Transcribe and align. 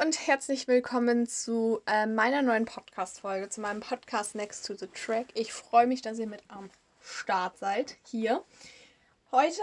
und 0.00 0.28
herzlich 0.28 0.68
willkommen 0.68 1.26
zu 1.26 1.80
äh, 1.86 2.06
meiner 2.06 2.40
neuen 2.42 2.66
Podcast-Folge, 2.66 3.48
zu 3.48 3.60
meinem 3.60 3.80
Podcast 3.80 4.36
Next 4.36 4.64
to 4.64 4.74
the 4.74 4.86
Track. 4.86 5.26
Ich 5.34 5.52
freue 5.52 5.88
mich, 5.88 6.02
dass 6.02 6.20
ihr 6.20 6.28
mit 6.28 6.42
am 6.46 6.70
Start 7.00 7.58
seid 7.58 7.96
hier. 8.04 8.44
Heute 9.32 9.60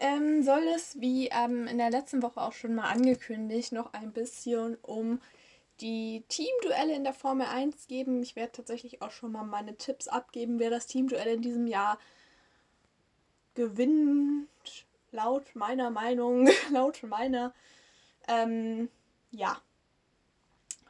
ähm, 0.00 0.42
soll 0.42 0.64
es, 0.74 1.00
wie 1.00 1.28
ähm, 1.28 1.68
in 1.68 1.78
der 1.78 1.90
letzten 1.90 2.22
Woche 2.22 2.40
auch 2.40 2.54
schon 2.54 2.74
mal 2.74 2.90
angekündigt, 2.90 3.70
noch 3.70 3.92
ein 3.92 4.12
bisschen 4.12 4.76
um 4.82 5.20
die 5.80 6.24
Teamduelle 6.28 6.96
in 6.96 7.04
der 7.04 7.12
Formel 7.14 7.46
1 7.46 7.86
geben. 7.86 8.20
Ich 8.20 8.34
werde 8.34 8.52
tatsächlich 8.52 9.00
auch 9.00 9.12
schon 9.12 9.30
mal 9.30 9.44
meine 9.44 9.76
Tipps 9.76 10.08
abgeben, 10.08 10.58
wer 10.58 10.70
das 10.70 10.88
Teamduell 10.88 11.36
in 11.36 11.42
diesem 11.42 11.68
Jahr 11.68 12.00
gewinnt. 13.54 14.48
Laut 15.12 15.54
meiner 15.54 15.90
Meinung, 15.90 16.48
laut 16.72 17.00
meiner 17.04 17.54
ähm, 18.26 18.88
ja, 19.30 19.60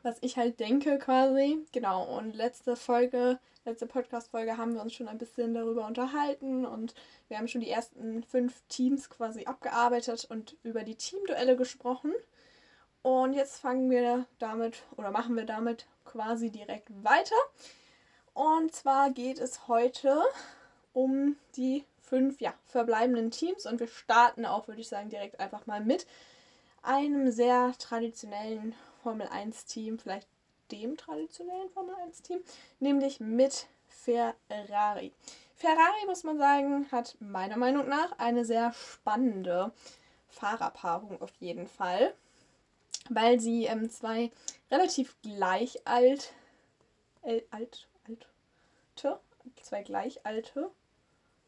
was 0.03 0.17
ich 0.21 0.37
halt 0.37 0.61
denke 0.61 0.99
quasi. 0.99 1.59
Genau, 1.73 2.17
und 2.17 2.35
letzte 2.35 2.77
Folge, 2.77 3.39
letzte 3.65 3.87
Podcast-Folge 3.87 4.57
haben 4.57 4.75
wir 4.75 4.83
uns 4.83 4.95
schon 4.95 5.09
ein 5.09 5.19
bisschen 5.19 5.55
darüber 5.55 5.87
unterhalten 5.87 6.65
und 6.65 6.95
wir 7.29 7.39
haben 7.39 7.49
schon 7.49 7.61
die 7.61 7.71
ersten 7.71 8.23
fünf 8.25 8.63
Teams 8.69 9.11
quasi 9.11 9.45
abgearbeitet 9.45 10.27
und 10.31 10.57
über 10.63 10.83
die 10.83 10.97
Teamduelle 10.97 11.57
gesprochen. 11.57 12.13
Und 13.03 13.35
jetzt 13.35 13.59
fangen 13.61 13.91
wir 13.91 14.27
damit 14.39 14.83
oder 14.97 15.11
machen 15.11 15.37
wir 15.37 15.45
damit 15.45 15.87
quasi 16.05 16.51
direkt 16.51 16.89
weiter. 17.05 17.37
Und 18.35 18.75
zwar 18.75 19.11
geht 19.11 19.39
es 19.39 19.69
heute 19.69 20.23
um 20.93 21.37
die 21.57 21.85
fünf 22.03 22.41
ja, 22.41 22.55
verbleibenden 22.67 23.31
Teams 23.31 23.67
und 23.67 23.81
wir 23.81 23.89
starten 23.89 24.47
auch, 24.47 24.69
würde 24.69 24.81
ich 24.81 24.89
sagen, 24.89 25.11
direkt 25.11 25.41
einfach 25.41 25.67
mal 25.67 25.81
mit 25.81 26.07
einem 26.83 27.31
sehr 27.31 27.75
traditionellen 27.79 28.75
Formel 29.09 29.29
1 29.29 29.65
Team, 29.65 29.99
vielleicht 29.99 30.29
dem 30.71 30.99
traditionellen 30.99 31.71
Formel 31.71 31.95
1 31.95 32.21
Team, 32.21 32.41
nämlich 32.79 33.21
mit 33.21 33.67
Ferrari. 33.89 35.15
Ferrari, 35.57 36.05
muss 36.07 36.25
man 36.25 36.37
sagen, 36.37 36.87
hat 36.93 37.17
meiner 37.19 37.57
Meinung 37.57 37.89
nach 37.89 38.19
eine 38.19 38.45
sehr 38.45 38.71
spannende 38.75 39.73
Fahrerpaarung 40.29 41.23
auf 41.23 41.33
jeden 41.41 41.67
Fall, 41.67 42.13
weil 43.09 43.41
sie 43.41 43.65
ähm, 43.65 43.89
zwei 43.89 44.31
relativ 44.71 45.17
gleich 45.23 45.87
alt, 45.87 46.35
äh, 47.23 47.41
alt, 47.51 47.89
alte, 48.07 49.21
zwei 49.63 49.83
gleich 49.85 50.27
alte 50.27 50.71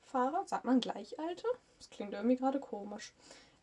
Fahrer, 0.06 0.46
sagt 0.46 0.64
man 0.64 0.80
gleich 0.80 1.18
alte? 1.18 1.46
Das 1.76 1.90
klingt 1.90 2.14
irgendwie 2.14 2.36
gerade 2.36 2.58
komisch 2.58 3.12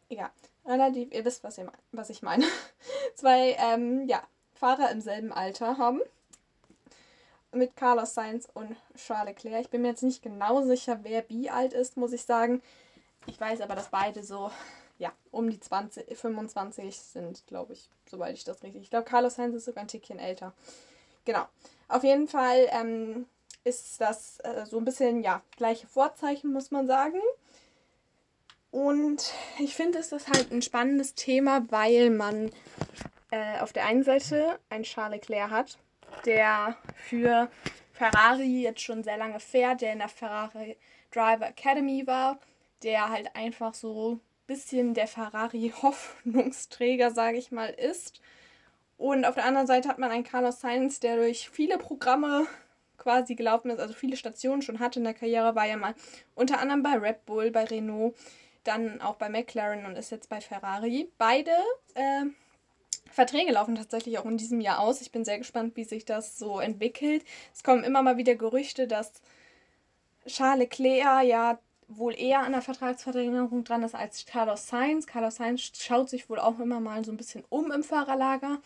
egal, 0.09 0.31
relativ, 0.67 1.13
ihr 1.13 1.25
wisst, 1.25 1.43
was, 1.43 1.57
ihr, 1.57 1.71
was 1.91 2.09
ich 2.09 2.21
meine, 2.21 2.45
zwei 3.15 3.55
ähm, 3.59 4.07
ja, 4.07 4.21
Fahrer 4.53 4.91
im 4.91 5.01
selben 5.01 5.31
Alter 5.31 5.77
haben. 5.77 6.01
Mit 7.53 7.75
Carlos 7.75 8.13
Sainz 8.13 8.47
und 8.53 8.75
Charles 8.95 9.43
Leclerc. 9.43 9.61
Ich 9.61 9.69
bin 9.69 9.81
mir 9.81 9.89
jetzt 9.89 10.03
nicht 10.03 10.21
genau 10.21 10.61
sicher, 10.63 10.99
wer 11.03 11.27
wie 11.29 11.49
alt 11.49 11.73
ist, 11.73 11.97
muss 11.97 12.11
ich 12.11 12.23
sagen. 12.23 12.61
Ich 13.25 13.39
weiß 13.39 13.61
aber, 13.61 13.73
dass 13.73 13.89
beide 13.89 14.21
so, 14.23 14.51
ja, 14.99 15.11
um 15.31 15.49
die 15.49 15.59
20, 15.59 16.17
25 16.17 16.99
sind, 16.99 17.47
glaube 17.47 17.73
ich, 17.73 17.89
soweit 18.09 18.35
ich 18.35 18.43
das 18.43 18.61
richtig. 18.63 18.83
Ich 18.83 18.89
glaube, 18.89 19.05
Carlos 19.05 19.35
Sainz 19.35 19.55
ist 19.55 19.65
sogar 19.65 19.83
ein 19.83 19.87
Tickchen 19.87 20.19
älter. 20.19 20.53
Genau. 21.25 21.45
Auf 21.87 22.03
jeden 22.03 22.27
Fall 22.27 22.67
ähm, 22.71 23.25
ist 23.63 24.01
das 24.01 24.39
äh, 24.39 24.65
so 24.65 24.77
ein 24.77 24.85
bisschen, 24.85 25.23
ja, 25.23 25.41
gleiche 25.55 25.87
Vorzeichen, 25.87 26.51
muss 26.51 26.71
man 26.71 26.85
sagen. 26.85 27.19
Und 28.71 29.33
ich 29.59 29.75
finde, 29.75 29.99
es 29.99 30.11
ist 30.11 30.27
halt 30.27 30.51
ein 30.51 30.61
spannendes 30.61 31.15
Thema, 31.15 31.65
weil 31.69 32.09
man 32.09 32.51
äh, 33.31 33.59
auf 33.59 33.73
der 33.73 33.85
einen 33.85 34.03
Seite 34.03 34.59
einen 34.69 34.83
Charles 34.83 35.21
Leclerc 35.21 35.49
hat, 35.49 35.77
der 36.25 36.75
für 36.95 37.49
Ferrari 37.93 38.61
jetzt 38.61 38.81
schon 38.81 39.03
sehr 39.03 39.17
lange 39.17 39.39
fährt, 39.39 39.81
der 39.81 39.93
in 39.93 39.99
der 39.99 40.09
Ferrari 40.09 40.77
Driver 41.11 41.47
Academy 41.47 42.05
war, 42.05 42.39
der 42.83 43.09
halt 43.09 43.35
einfach 43.35 43.73
so 43.73 44.13
ein 44.13 44.21
bisschen 44.45 44.93
der 44.93 45.07
Ferrari-Hoffnungsträger, 45.07 47.11
sage 47.11 47.37
ich 47.37 47.51
mal, 47.51 47.69
ist. 47.69 48.21
Und 48.97 49.25
auf 49.25 49.35
der 49.35 49.45
anderen 49.45 49.67
Seite 49.67 49.89
hat 49.89 49.99
man 49.99 50.11
einen 50.11 50.23
Carlos 50.23 50.59
Sainz, 50.59 50.99
der 50.99 51.17
durch 51.17 51.49
viele 51.49 51.77
Programme 51.77 52.47
quasi 52.97 53.35
gelaufen 53.35 53.69
ist, 53.69 53.79
also 53.79 53.93
viele 53.93 54.17
Stationen 54.17 54.61
schon 54.61 54.79
hatte 54.79 54.99
in 54.99 55.05
der 55.05 55.13
Karriere, 55.13 55.55
war 55.55 55.65
ja 55.65 55.77
mal 55.77 55.95
unter 56.35 56.59
anderem 56.59 56.83
bei 56.83 56.97
Red 56.97 57.25
Bull, 57.25 57.51
bei 57.51 57.63
Renault, 57.63 58.15
dann 58.67 59.01
auch 59.01 59.15
bei 59.15 59.29
McLaren 59.29 59.85
und 59.85 59.95
ist 59.95 60.11
jetzt 60.11 60.29
bei 60.29 60.41
Ferrari. 60.41 61.09
Beide 61.17 61.51
äh, 61.95 62.25
Verträge 63.11 63.51
laufen 63.51 63.75
tatsächlich 63.75 64.19
auch 64.19 64.25
in 64.25 64.37
diesem 64.37 64.61
Jahr 64.61 64.79
aus. 64.79 65.01
Ich 65.01 65.11
bin 65.11 65.25
sehr 65.25 65.37
gespannt, 65.37 65.75
wie 65.75 65.83
sich 65.83 66.05
das 66.05 66.37
so 66.37 66.59
entwickelt. 66.59 67.23
Es 67.53 67.63
kommen 67.63 67.83
immer 67.83 68.01
mal 68.01 68.17
wieder 68.17 68.35
Gerüchte, 68.35 68.87
dass 68.87 69.13
Charles 70.25 70.59
Leclerc 70.59 71.25
ja 71.25 71.59
wohl 71.87 72.13
eher 72.19 72.41
an 72.41 72.51
der 72.51 72.61
Vertragsverlängerung 72.61 73.63
dran 73.63 73.83
ist 73.83 73.95
als 73.95 74.25
Carlos 74.25 74.67
Sainz. 74.67 75.07
Carlos 75.07 75.35
Sainz 75.35 75.71
schaut 75.77 76.09
sich 76.09 76.29
wohl 76.29 76.39
auch 76.39 76.59
immer 76.59 76.79
mal 76.79 77.05
so 77.05 77.11
ein 77.11 77.17
bisschen 77.17 77.45
um 77.49 77.71
im 77.71 77.83
Fahrerlager. 77.83 78.59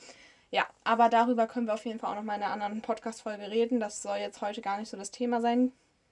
Ja, 0.49 0.65
aber 0.83 1.07
darüber 1.07 1.47
können 1.47 1.67
wir 1.67 1.75
auf 1.75 1.85
jeden 1.85 1.99
Fall 1.99 2.11
auch 2.11 2.15
noch 2.15 2.23
mal 2.23 2.35
in 2.35 2.43
einer 2.43 2.51
anderen 2.51 2.81
Podcast-Folge 2.81 3.49
reden. 3.49 3.79
Das 3.79 4.01
soll 4.01 4.17
jetzt 4.17 4.41
heute 4.41 4.61
gar 4.61 4.79
nicht 4.79 4.89
so 4.89 4.97
das 4.97 5.11
Thema 5.11 5.39
sein, 5.39 5.71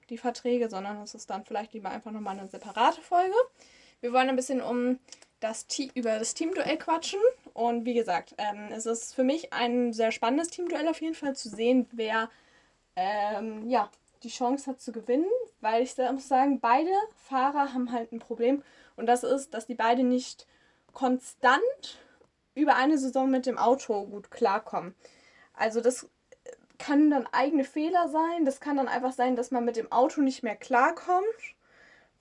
die 0.10 0.18
Verträge, 0.18 0.70
sondern 0.70 1.00
das 1.00 1.14
ist 1.14 1.30
dann 1.30 1.44
vielleicht 1.44 1.74
lieber 1.74 1.90
einfach 1.90 2.12
nochmal 2.12 2.40
eine 2.40 2.48
separate 2.48 3.02
Folge. 3.02 3.36
Wir 4.02 4.14
wollen 4.14 4.30
ein 4.30 4.36
bisschen 4.36 4.62
um 4.62 5.00
das 5.40 5.68
Team, 5.68 5.92
über 5.94 6.20
das 6.20 6.34
Teamduell 6.34 6.78
quatschen. 6.78 7.20
Und 7.54 7.86
wie 7.86 7.94
gesagt, 7.94 8.36
ähm, 8.38 8.70
es 8.72 8.86
ist 8.86 9.14
für 9.14 9.24
mich 9.24 9.54
ein 9.54 9.94
sehr 9.94 10.12
spannendes 10.12 10.50
Teamduell 10.50 10.88
auf 10.88 11.02
jeden 11.02 11.16
Fall 11.16 11.36
zu 11.36 11.50
sehen, 11.50 11.88
wer 11.92 12.30
ähm, 12.96 13.70
ja, 13.70 13.90
die 14.24 14.30
Chance 14.30 14.70
hat 14.70 14.82
zu 14.82 14.92
gewinnen. 14.92 15.30
Weil 15.62 15.84
ich 15.84 15.98
muss 15.98 16.28
sagen, 16.28 16.60
beide 16.60 16.92
Fahrer 17.28 17.74
haben 17.74 17.92
halt 17.92 18.12
ein 18.12 18.20
Problem. 18.20 18.64
Und 18.96 19.06
das 19.06 19.24
ist, 19.24 19.54
dass 19.54 19.68
die 19.68 19.76
beide 19.76 20.04
nicht 20.04 20.48
konstant 20.94 22.00
über 22.56 22.76
eine 22.76 22.98
Saison 22.98 23.30
mit 23.30 23.46
dem 23.46 23.58
Auto 23.58 24.06
gut 24.06 24.32
klarkommen. 24.32 24.96
Also 25.54 25.82
das 25.82 26.10
kann 26.78 27.10
dann 27.10 27.28
eigene 27.28 27.66
Fehler 27.66 28.08
sein. 28.08 28.46
Das 28.46 28.62
kann 28.62 28.78
dann 28.78 28.88
einfach 28.88 29.12
sein, 29.12 29.36
dass 29.36 29.52
man 29.52 29.66
mit 29.66 29.76
dem 29.76 29.92
Auto 29.92 30.22
nicht 30.22 30.44
mehr 30.44 30.56
klarkommt 30.56 31.26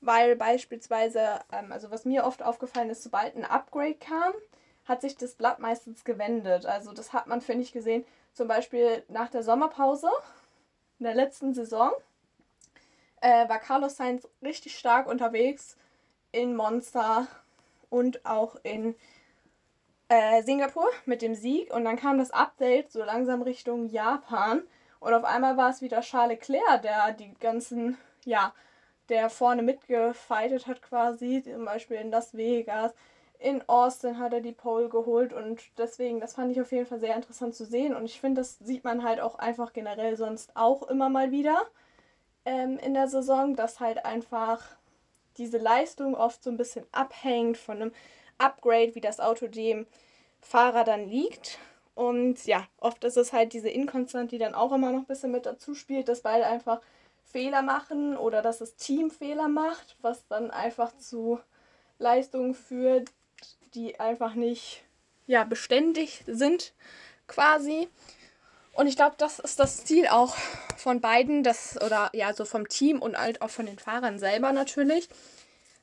weil 0.00 0.36
beispielsweise, 0.36 1.40
ähm, 1.52 1.72
also 1.72 1.90
was 1.90 2.04
mir 2.04 2.24
oft 2.24 2.42
aufgefallen 2.42 2.90
ist, 2.90 3.02
sobald 3.02 3.36
ein 3.36 3.44
Upgrade 3.44 3.94
kam, 3.94 4.32
hat 4.84 5.02
sich 5.02 5.16
das 5.16 5.34
Blatt 5.34 5.58
meistens 5.58 6.04
gewendet. 6.04 6.66
Also 6.66 6.92
das 6.92 7.12
hat 7.12 7.26
man, 7.26 7.40
finde 7.40 7.62
ich, 7.62 7.72
gesehen, 7.72 8.04
zum 8.32 8.48
Beispiel 8.48 9.04
nach 9.08 9.28
der 9.28 9.42
Sommerpause 9.42 10.08
in 10.98 11.04
der 11.04 11.14
letzten 11.14 11.54
Saison 11.54 11.92
äh, 13.20 13.48
war 13.48 13.58
Carlos 13.58 13.96
Sainz 13.96 14.28
richtig 14.42 14.78
stark 14.78 15.06
unterwegs 15.06 15.76
in 16.32 16.56
Monster 16.56 17.26
und 17.90 18.24
auch 18.24 18.56
in 18.62 18.94
äh, 20.08 20.42
Singapur 20.42 20.88
mit 21.04 21.22
dem 21.22 21.34
Sieg. 21.34 21.72
Und 21.72 21.84
dann 21.84 21.96
kam 21.96 22.18
das 22.18 22.30
Update 22.30 22.92
so 22.92 23.02
langsam 23.04 23.42
Richtung 23.42 23.88
Japan. 23.88 24.62
Und 25.00 25.14
auf 25.14 25.24
einmal 25.24 25.56
war 25.56 25.70
es 25.70 25.82
wieder 25.82 26.00
Charles 26.00 26.48
Leclerc, 26.48 26.82
der 26.82 27.12
die 27.12 27.32
ganzen, 27.34 27.96
ja, 28.24 28.52
der 29.08 29.30
vorne 29.30 29.62
mitgefightet 29.62 30.66
hat 30.66 30.82
quasi, 30.82 31.42
zum 31.42 31.64
Beispiel 31.64 31.96
in 31.96 32.10
Las 32.10 32.36
Vegas. 32.36 32.92
In 33.38 33.62
Austin 33.68 34.18
hat 34.18 34.32
er 34.32 34.40
die 34.40 34.52
Pole 34.52 34.88
geholt 34.88 35.32
und 35.32 35.62
deswegen, 35.78 36.18
das 36.20 36.34
fand 36.34 36.50
ich 36.50 36.60
auf 36.60 36.72
jeden 36.72 36.86
Fall 36.86 36.98
sehr 36.98 37.14
interessant 37.14 37.54
zu 37.54 37.64
sehen. 37.64 37.94
Und 37.94 38.04
ich 38.04 38.20
finde, 38.20 38.40
das 38.40 38.58
sieht 38.58 38.82
man 38.82 39.04
halt 39.04 39.20
auch 39.20 39.36
einfach 39.38 39.72
generell 39.72 40.16
sonst 40.16 40.50
auch 40.56 40.82
immer 40.88 41.08
mal 41.08 41.30
wieder 41.30 41.62
ähm, 42.44 42.78
in 42.78 42.94
der 42.94 43.06
Saison, 43.06 43.54
dass 43.54 43.78
halt 43.78 44.04
einfach 44.04 44.62
diese 45.36 45.58
Leistung 45.58 46.14
oft 46.16 46.42
so 46.42 46.50
ein 46.50 46.56
bisschen 46.56 46.84
abhängt 46.90 47.56
von 47.58 47.76
einem 47.76 47.92
Upgrade, 48.38 48.94
wie 48.94 49.00
das 49.00 49.20
Auto 49.20 49.46
dem 49.46 49.86
Fahrer 50.40 50.84
dann 50.84 51.08
liegt. 51.08 51.58
Und 51.94 52.44
ja, 52.46 52.66
oft 52.78 53.04
ist 53.04 53.16
es 53.16 53.32
halt 53.32 53.52
diese 53.52 53.68
Inkonstant, 53.68 54.32
die 54.32 54.38
dann 54.38 54.54
auch 54.54 54.72
immer 54.72 54.92
noch 54.92 55.00
ein 55.00 55.06
bisschen 55.06 55.30
mit 55.32 55.46
dazu 55.46 55.74
spielt, 55.74 56.08
dass 56.08 56.22
beide 56.22 56.46
einfach 56.46 56.80
Fehler 57.30 57.62
machen 57.62 58.16
oder 58.16 58.42
dass 58.42 58.58
das 58.58 58.76
Team 58.76 59.10
Fehler 59.10 59.48
macht, 59.48 59.96
was 60.00 60.26
dann 60.28 60.50
einfach 60.50 60.96
zu 60.96 61.40
Leistungen 61.98 62.54
führt, 62.54 63.10
die 63.74 64.00
einfach 64.00 64.34
nicht 64.34 64.82
ja, 65.26 65.44
beständig 65.44 66.24
sind 66.26 66.72
quasi. 67.26 67.88
Und 68.72 68.86
ich 68.86 68.96
glaube, 68.96 69.16
das 69.18 69.38
ist 69.38 69.58
das 69.58 69.84
Ziel 69.84 70.06
auch 70.08 70.36
von 70.76 71.00
beiden, 71.00 71.42
das 71.42 71.76
oder 71.82 72.10
ja, 72.12 72.32
so 72.32 72.44
vom 72.44 72.68
Team 72.68 73.02
und 73.02 73.18
halt 73.18 73.42
auch 73.42 73.50
von 73.50 73.66
den 73.66 73.78
Fahrern 73.78 74.18
selber 74.18 74.52
natürlich. 74.52 75.08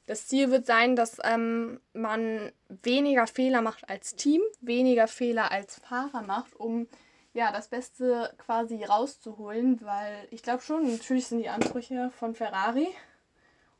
Das 0.07 0.27
Ziel 0.27 0.51
wird 0.51 0.65
sein, 0.65 0.95
dass 0.95 1.17
ähm, 1.23 1.79
man 1.93 2.51
weniger 2.69 3.27
Fehler 3.27 3.61
macht 3.61 3.89
als 3.89 4.15
Team, 4.15 4.41
weniger 4.61 5.07
Fehler 5.07 5.51
als 5.51 5.79
Fahrer 5.79 6.21
macht, 6.21 6.55
um 6.55 6.87
ja, 7.35 7.51
das 7.51 7.67
Beste 7.67 8.33
quasi 8.37 8.85
rauszuholen, 8.85 9.81
weil 9.81 10.25
ich 10.31 10.41
glaube 10.41 10.63
schon, 10.63 10.89
natürlich 10.89 11.27
sind 11.27 11.39
die 11.39 11.49
Ansprüche 11.49 12.09
von 12.17 12.33
Ferrari, 12.33 12.87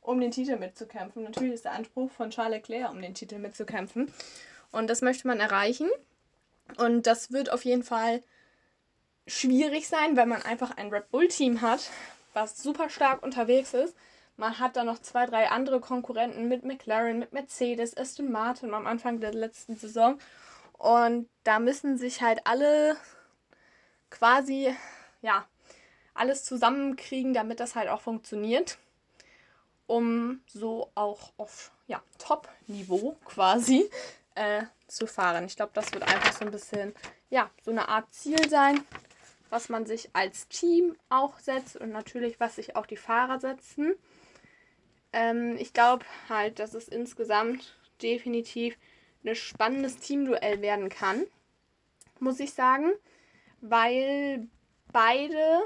um 0.02 0.20
den 0.20 0.32
Titel 0.32 0.58
mitzukämpfen. 0.58 1.24
Natürlich 1.24 1.54
ist 1.54 1.64
der 1.64 1.72
Anspruch 1.72 2.12
von 2.12 2.32
Charles 2.32 2.58
Leclerc, 2.58 2.92
um 2.92 3.02
den 3.02 3.14
Titel 3.14 3.40
mitzukämpfen. 3.40 4.12
Und 4.74 4.90
das 4.90 5.02
möchte 5.02 5.26
man 5.28 5.40
erreichen. 5.40 5.90
Und 6.78 7.08
das 7.08 7.32
wird 7.32 7.50
auf 7.50 7.64
jeden 7.64 7.84
Fall 7.84 8.22
schwierig 9.26 9.88
sein, 9.88 10.18
weil 10.18 10.26
man 10.26 10.42
einfach 10.42 10.76
ein 10.76 10.90
Red 10.90 11.10
Bull-Team 11.10 11.62
hat, 11.62 11.90
was 12.34 12.62
super 12.62 12.90
stark 12.90 13.24
unterwegs 13.24 13.74
ist. 13.74 13.96
Man 14.36 14.60
hat 14.60 14.76
da 14.76 14.84
noch 14.84 15.00
zwei, 15.00 15.28
drei 15.28 15.50
andere 15.50 15.80
Konkurrenten 15.80 16.50
mit 16.50 16.66
McLaren, 16.66 17.20
mit 17.20 17.32
Mercedes, 17.32 17.96
Aston 17.96 18.34
Martin 18.34 18.74
am 18.74 18.86
Anfang 18.86 19.22
der 19.22 19.34
letzten 19.34 19.78
Saison. 19.78 20.20
Und 20.74 21.30
da 21.46 21.60
müssen 21.60 21.98
sich 21.98 22.22
halt 22.22 22.42
alle 22.44 22.98
quasi, 24.18 24.74
ja, 25.22 25.46
alles 26.14 26.44
zusammenkriegen, 26.44 27.34
damit 27.34 27.60
das 27.60 27.76
halt 27.76 27.90
auch 27.90 28.02
funktioniert. 28.02 28.78
Um 29.88 30.42
so 30.48 30.90
auch 30.96 31.32
auf 31.38 31.72
ja, 31.88 32.02
Top-Niveau 32.18 33.16
quasi 33.26 33.90
äh, 34.34 34.64
zu 34.88 35.06
fahren. 35.06 35.46
Ich 35.46 35.56
glaube, 35.56 35.72
das 35.76 35.94
wird 35.94 36.04
einfach 36.04 36.34
so 36.34 36.46
ein 36.46 36.52
bisschen, 36.52 36.96
ja, 37.30 37.52
so 37.64 37.72
eine 37.72 37.88
Art 37.88 38.12
Ziel 38.12 38.50
sein, 38.50 38.84
was 39.50 39.70
man 39.70 39.86
sich 39.86 40.10
als 40.14 40.48
Team 40.48 40.96
auch 41.10 41.38
setzt 41.38 41.76
und 41.76 41.92
natürlich, 41.92 42.40
was 42.40 42.56
sich 42.56 42.76
auch 42.76 42.88
die 42.88 42.98
Fahrer 42.98 43.40
setzen. 43.40 43.94
Ähm, 45.14 45.56
ich 45.60 45.74
glaube 45.74 46.06
halt, 46.30 46.58
dass 46.58 46.74
es 46.74 46.88
insgesamt 46.88 47.76
definitiv 48.02 48.76
ein 49.24 49.36
spannendes 49.36 49.98
Teamduell 49.98 50.62
werden 50.62 50.90
kann, 50.90 51.26
muss 52.20 52.40
ich 52.40 52.54
sagen, 52.54 52.92
weil 53.70 54.48
beide 54.92 55.64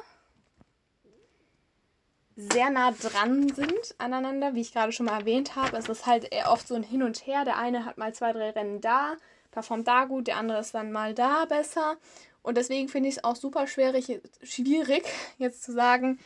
sehr 2.36 2.70
nah 2.70 2.92
dran 2.92 3.50
sind 3.50 3.96
aneinander, 3.98 4.56
wie 4.56 4.62
ich 4.62 4.72
gerade 4.72 4.94
schon 4.94 5.08
mal 5.08 5.20
erwähnt 5.20 5.56
habe. 5.56 5.78
Es 5.78 5.90
ist 5.90 6.06
halt 6.06 6.32
eher 6.32 6.52
oft 6.52 6.68
so 6.68 6.76
ein 6.76 6.84
Hin 6.84 7.04
und 7.04 7.26
Her. 7.28 7.44
Der 7.44 7.58
eine 7.58 7.84
hat 7.84 7.98
mal 7.98 8.14
zwei, 8.14 8.32
drei 8.32 8.52
Rennen 8.52 8.80
da, 8.80 9.18
performt 9.52 9.88
da 9.88 10.06
gut, 10.06 10.28
der 10.28 10.38
andere 10.38 10.60
ist 10.60 10.74
dann 10.74 10.92
mal 10.92 11.14
da 11.14 11.46
besser. 11.46 11.98
Und 12.42 12.56
deswegen 12.56 12.88
finde 12.88 13.10
ich 13.10 13.18
es 13.18 13.24
auch 13.24 13.36
super 13.36 13.68
schwierig, 13.68 14.22
schwierig, 14.42 15.04
jetzt 15.38 15.64
zu 15.64 15.74
sagen, 15.74 16.20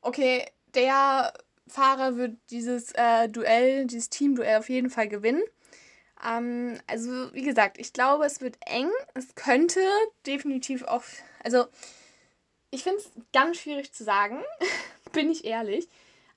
okay, 0.00 0.46
der 0.74 1.34
Fahrer 1.66 2.16
wird 2.16 2.38
dieses 2.50 2.92
äh, 2.92 3.28
Duell, 3.28 3.86
dieses 3.86 4.08
Teamduell 4.08 4.58
auf 4.58 4.70
jeden 4.70 4.88
Fall 4.88 5.08
gewinnen. 5.08 5.42
Ähm, 6.26 6.78
also, 6.86 7.32
wie 7.34 7.42
gesagt, 7.42 7.78
ich 7.78 7.92
glaube, 7.92 8.24
es 8.24 8.40
wird 8.40 8.56
eng. 8.66 8.90
Es 9.14 9.34
könnte 9.34 9.80
definitiv 10.26 10.84
auch. 10.84 11.02
Also, 11.44 11.66
ich 12.70 12.82
finde 12.82 12.98
es 12.98 13.10
ganz 13.32 13.58
schwierig 13.58 13.92
zu 13.92 14.04
sagen, 14.04 14.42
bin 15.12 15.30
ich 15.30 15.44
ehrlich. 15.44 15.88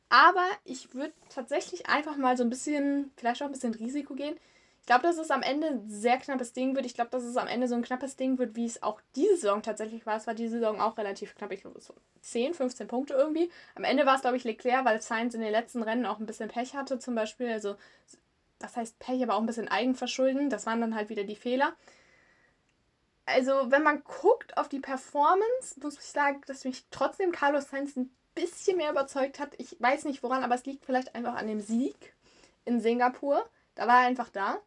Aber 0.09 0.45
ich 0.65 0.93
würde 0.93 1.13
tatsächlich 1.33 1.87
einfach 1.87 2.17
mal 2.17 2.35
so 2.35 2.43
ein 2.43 2.49
bisschen, 2.49 3.11
vielleicht 3.15 3.41
auch 3.41 3.45
ein 3.45 3.53
bisschen 3.53 3.73
Risiko 3.73 4.13
gehen. 4.13 4.35
Ich 4.81 4.87
glaube, 4.87 5.03
dass 5.03 5.17
es 5.17 5.29
am 5.29 5.43
Ende 5.43 5.67
ein 5.67 5.89
sehr 5.89 6.17
knappes 6.17 6.53
Ding 6.53 6.75
wird. 6.75 6.85
Ich 6.85 6.95
glaube, 6.95 7.11
dass 7.11 7.23
es 7.23 7.37
am 7.37 7.47
Ende 7.47 7.67
so 7.67 7.75
ein 7.75 7.83
knappes 7.83 8.15
Ding 8.15 8.39
wird, 8.39 8.55
wie 8.55 8.65
es 8.65 8.81
auch 8.81 8.99
diese 9.15 9.37
Saison 9.37 9.61
tatsächlich 9.61 10.05
war. 10.05 10.17
Es 10.17 10.25
war 10.25 10.33
diese 10.33 10.57
Saison 10.57 10.81
auch 10.81 10.97
relativ 10.97 11.35
knapp. 11.35 11.51
Ich 11.51 11.61
glaube, 11.61 11.79
so 11.79 11.93
10, 12.21 12.55
15 12.55 12.87
Punkte 12.87 13.13
irgendwie. 13.13 13.49
Am 13.75 13.83
Ende 13.83 14.05
war 14.05 14.15
es, 14.15 14.21
glaube 14.21 14.37
ich, 14.37 14.43
Leclerc, 14.43 14.83
weil 14.83 14.99
Sainz 15.01 15.35
in 15.35 15.41
den 15.41 15.51
letzten 15.51 15.83
Rennen 15.83 16.05
auch 16.05 16.19
ein 16.19 16.25
bisschen 16.25 16.49
Pech 16.49 16.75
hatte, 16.75 16.97
zum 16.97 17.13
Beispiel. 17.13 17.49
Also, 17.49 17.75
das 18.63 18.75
heißt 18.77 18.99
Pech, 18.99 19.21
aber 19.23 19.35
auch 19.35 19.39
ein 19.39 19.45
bisschen 19.45 19.67
Eigenverschulden. 19.67 20.49
Das 20.49 20.65
waren 20.65 20.81
dann 20.81 20.95
halt 20.95 21.09
wieder 21.09 21.23
die 21.23 21.35
Fehler 21.35 21.75
also 23.25 23.71
wenn 23.71 23.83
man 23.83 24.03
guckt 24.03 24.57
auf 24.57 24.69
die 24.69 24.79
Performance, 24.79 25.79
muss 25.81 25.95
ich 25.95 26.05
sagen, 26.05 26.41
dass 26.47 26.65
mich 26.65 26.85
trotzdem 26.91 27.31
Carlos 27.31 27.69
Sainz 27.69 27.95
ein 27.95 28.11
bisschen 28.35 28.77
mehr 28.77 28.91
überzeugt 28.91 29.39
hat. 29.39 29.53
Ich 29.57 29.75
weiß 29.79 30.05
nicht 30.05 30.23
woran, 30.23 30.43
aber 30.43 30.55
es 30.55 30.65
liegt 30.65 30.85
vielleicht 30.85 31.15
einfach 31.15 31.35
an 31.35 31.47
dem 31.47 31.61
Sieg 31.61 32.13
in 32.65 32.79
Singapur. 32.79 33.45
Da 33.75 33.87
war 33.87 34.01
er 34.01 34.07
einfach 34.07 34.29
da. 34.29 34.59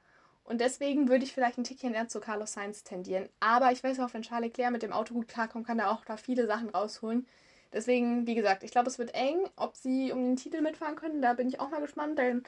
Und 0.44 0.61
deswegen 0.61 1.08
würde 1.08 1.25
ich 1.25 1.32
vielleicht 1.32 1.56
ein 1.56 1.64
Tickchen 1.64 1.94
eher 1.94 2.08
zu 2.08 2.20
Carlos 2.20 2.52
Sainz 2.52 2.85
tendieren. 2.85 3.29
Aber 3.41 3.73
ich 3.73 3.82
weiß 3.82 3.99
auch, 4.00 4.12
wenn 4.12 4.23
Charles 4.23 4.49
Leclerc 4.49 4.73
mit 4.73 4.82
dem 4.82 4.93
Auto 4.93 5.14
gut 5.14 5.29
klarkommt, 5.29 5.67
kann 5.67 5.79
er 5.79 5.91
auch 5.91 6.05
da 6.05 6.19
viele 6.19 6.46
Sachen 6.46 6.69
rausholen. 6.69 7.26
Deswegen, 7.73 8.26
wie 8.26 8.35
gesagt, 8.35 8.62
ich 8.62 8.70
glaube, 8.70 8.88
es 8.88 8.99
wird 8.99 9.14
eng. 9.14 9.49
Ob 9.56 9.75
sie 9.75 10.12
um 10.12 10.23
den 10.23 10.37
Titel 10.37 10.61
mitfahren 10.61 10.96
können, 10.96 11.23
da 11.23 11.32
bin 11.32 11.49
ich 11.49 11.61
auch 11.61 11.70
mal 11.70 11.81
gespannt. 11.81 12.19
Dann 12.19 12.44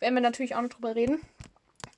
werden 0.00 0.14
wir 0.14 0.20
natürlich 0.20 0.54
auch 0.54 0.62
noch 0.62 0.68
drüber 0.68 0.94
reden. 0.94 1.20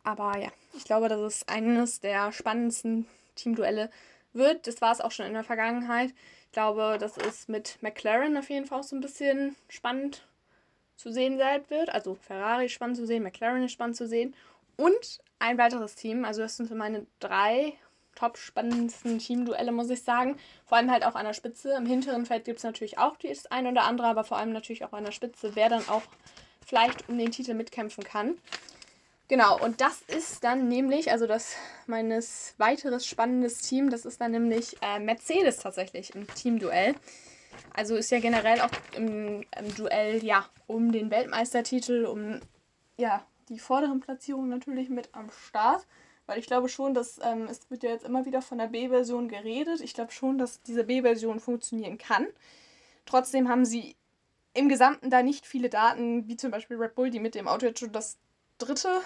Aber 0.03 0.39
ja, 0.39 0.49
ich 0.75 0.85
glaube, 0.85 1.09
das 1.09 1.21
ist 1.21 1.49
eines 1.49 2.01
der 2.01 2.33
spannendsten 2.33 3.07
Teamduelle 3.35 3.91
wird. 4.33 4.67
Das 4.67 4.81
war 4.81 4.93
es 4.93 5.01
auch 5.01 5.11
schon 5.11 5.27
in 5.27 5.35
der 5.35 5.45
Vergangenheit. 5.45 6.11
Ich 6.47 6.53
glaube, 6.53 6.97
dass 6.99 7.17
es 7.17 7.49
mit 7.49 7.79
McLaren 7.83 8.37
auf 8.37 8.51
jeden 8.51 8.67
Fall 8.67 8.81
auch 8.81 8.85
so 8.85 8.97
ein 8.97 9.01
bisschen 9.01 9.57
spannend 9.69 10.27
zu 10.97 11.13
sehen 11.13 11.39
sein 11.39 11.63
wird. 11.69 11.91
Also 11.91 12.15
Ferrari 12.15 12.67
ist 12.67 12.73
spannend 12.73 12.97
zu 12.97 13.07
sehen, 13.07 13.23
McLaren 13.23 13.65
ist 13.65 13.73
spannend 13.73 13.97
zu 13.97 14.07
sehen. 14.07 14.35
Und 14.77 15.21
ein 15.39 15.59
weiteres 15.59 15.95
Team. 15.95 16.25
Also 16.25 16.43
das 16.43 16.57
sind 16.57 16.69
für 16.69 16.75
meine 16.75 17.07
drei 17.19 17.75
top 18.15 18.37
spannendsten 18.37 19.19
Teamduelle, 19.19 19.73
muss 19.73 19.91
ich 19.91 20.03
sagen. 20.03 20.37
Vor 20.67 20.79
allem 20.79 20.91
halt 20.91 21.05
auch 21.05 21.15
an 21.15 21.25
der 21.25 21.33
Spitze. 21.33 21.73
Im 21.75 21.87
hinteren 21.87 22.27
Feld 22.27 22.45
gibt 22.45 22.59
es 22.59 22.65
natürlich 22.65 22.99
auch 22.99 23.17
das 23.17 23.47
ein 23.47 23.67
oder 23.67 23.85
andere, 23.85 24.09
aber 24.09 24.25
vor 24.25 24.37
allem 24.37 24.53
natürlich 24.53 24.85
auch 24.85 24.93
an 24.93 25.05
der 25.05 25.13
Spitze, 25.13 25.55
wer 25.55 25.69
dann 25.69 25.89
auch 25.89 26.03
vielleicht 26.71 27.09
um 27.09 27.19
den 27.19 27.33
Titel 27.33 27.55
mitkämpfen 27.55 28.05
kann. 28.05 28.39
Genau, 29.29 29.61
und 29.61 29.81
das 29.81 30.03
ist 30.03 30.43
dann 30.43 30.69
nämlich, 30.69 31.11
also 31.11 31.27
das 31.27 31.55
meines 31.87 32.55
weiteres 32.59 33.07
spannendes 33.07 33.59
Team, 33.59 33.91
das 33.91 34.05
ist 34.05 34.21
dann 34.21 34.31
nämlich 34.31 34.77
äh, 34.83 34.99
Mercedes 34.99 35.59
tatsächlich 35.59 36.15
im 36.15 36.27
Teamduell. 36.35 36.95
Also 37.75 37.97
ist 37.97 38.11
ja 38.11 38.21
generell 38.21 38.61
auch 38.61 38.71
im, 38.97 39.45
im, 39.59 39.75
Duell, 39.77 40.25
ja, 40.25 40.49
um 40.67 40.93
den 40.93 41.11
Weltmeistertitel, 41.11 42.07
um 42.07 42.41
ja, 42.97 43.25
die 43.49 43.59
vorderen 43.59 44.01
Platzierungen 44.01 44.49
natürlich 44.49 44.89
mit 44.89 45.09
am 45.13 45.31
Start. 45.31 45.87
Weil 46.27 46.39
ich 46.39 46.47
glaube 46.47 46.69
schon, 46.69 46.95
dass 46.95 47.19
ähm, 47.23 47.49
es 47.51 47.69
wird 47.71 47.83
ja 47.83 47.91
jetzt 47.91 48.05
immer 48.05 48.25
wieder 48.27 48.43
von 48.43 48.59
der 48.59 48.69
B-Version 48.69 49.29
geredet. 49.29 49.81
Ich 49.81 49.95
glaube 49.95 50.13
schon, 50.13 50.39
dass 50.39 50.63
diese 50.63 50.85
B-Version 50.85 51.41
funktionieren 51.41 51.99
kann. 51.99 52.27
Trotzdem 53.07 53.49
haben 53.49 53.65
sie 53.65 53.97
im 54.55 54.69
Gesamten 54.69 55.11
da 55.11 55.23
nicht 55.23 55.47
viele 55.47 55.69
Daten, 55.69 56.27
wie 56.29 56.37
zum 56.37 56.51
Beispiel 56.51 56.77
Red 56.77 56.95
Bull, 56.95 57.11
die 57.11 57.21
mit 57.21 57.35
dem 57.35 57.49
Auto 57.49 57.67
jetzt 57.67 57.81
schon 57.81 57.93
das 57.93 58.19
dritte 58.59 59.01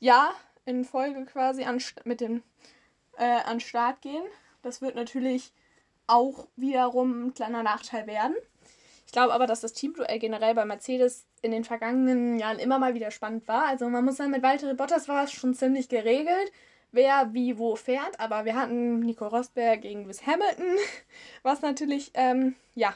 Jahr 0.00 0.32
in 0.64 0.84
Folge 0.84 1.24
quasi 1.24 1.64
an, 1.64 1.82
mit 2.04 2.20
dem 2.20 2.42
äh, 3.16 3.24
an 3.24 3.60
Start 3.60 4.00
gehen. 4.00 4.22
Das 4.62 4.80
wird 4.80 4.94
natürlich 4.94 5.52
auch 6.06 6.46
wiederum 6.56 7.26
ein 7.26 7.34
kleiner 7.34 7.62
Nachteil 7.62 8.06
werden. 8.06 8.34
Ich 9.06 9.12
glaube 9.12 9.32
aber, 9.32 9.46
dass 9.46 9.60
das 9.60 9.72
Teamduell 9.72 10.18
generell 10.18 10.54
bei 10.54 10.64
Mercedes 10.64 11.26
in 11.40 11.50
den 11.50 11.64
vergangenen 11.64 12.38
Jahren 12.38 12.58
immer 12.58 12.78
mal 12.78 12.94
wieder 12.94 13.10
spannend 13.10 13.48
war. 13.48 13.64
Also 13.64 13.88
man 13.88 14.04
muss 14.04 14.16
sagen, 14.16 14.30
mit 14.30 14.42
Valtteri 14.42 14.74
Bottas 14.74 15.08
war 15.08 15.24
es 15.24 15.32
schon 15.32 15.54
ziemlich 15.54 15.88
geregelt, 15.88 16.52
wer 16.92 17.32
wie 17.32 17.58
wo 17.58 17.74
fährt. 17.74 18.20
Aber 18.20 18.44
wir 18.44 18.54
hatten 18.54 19.00
Nico 19.00 19.26
Rosberg 19.26 19.82
gegen 19.82 20.04
Lewis 20.04 20.26
Hamilton, 20.26 20.76
was 21.42 21.62
natürlich, 21.62 22.10
ähm, 22.14 22.54
ja, 22.74 22.94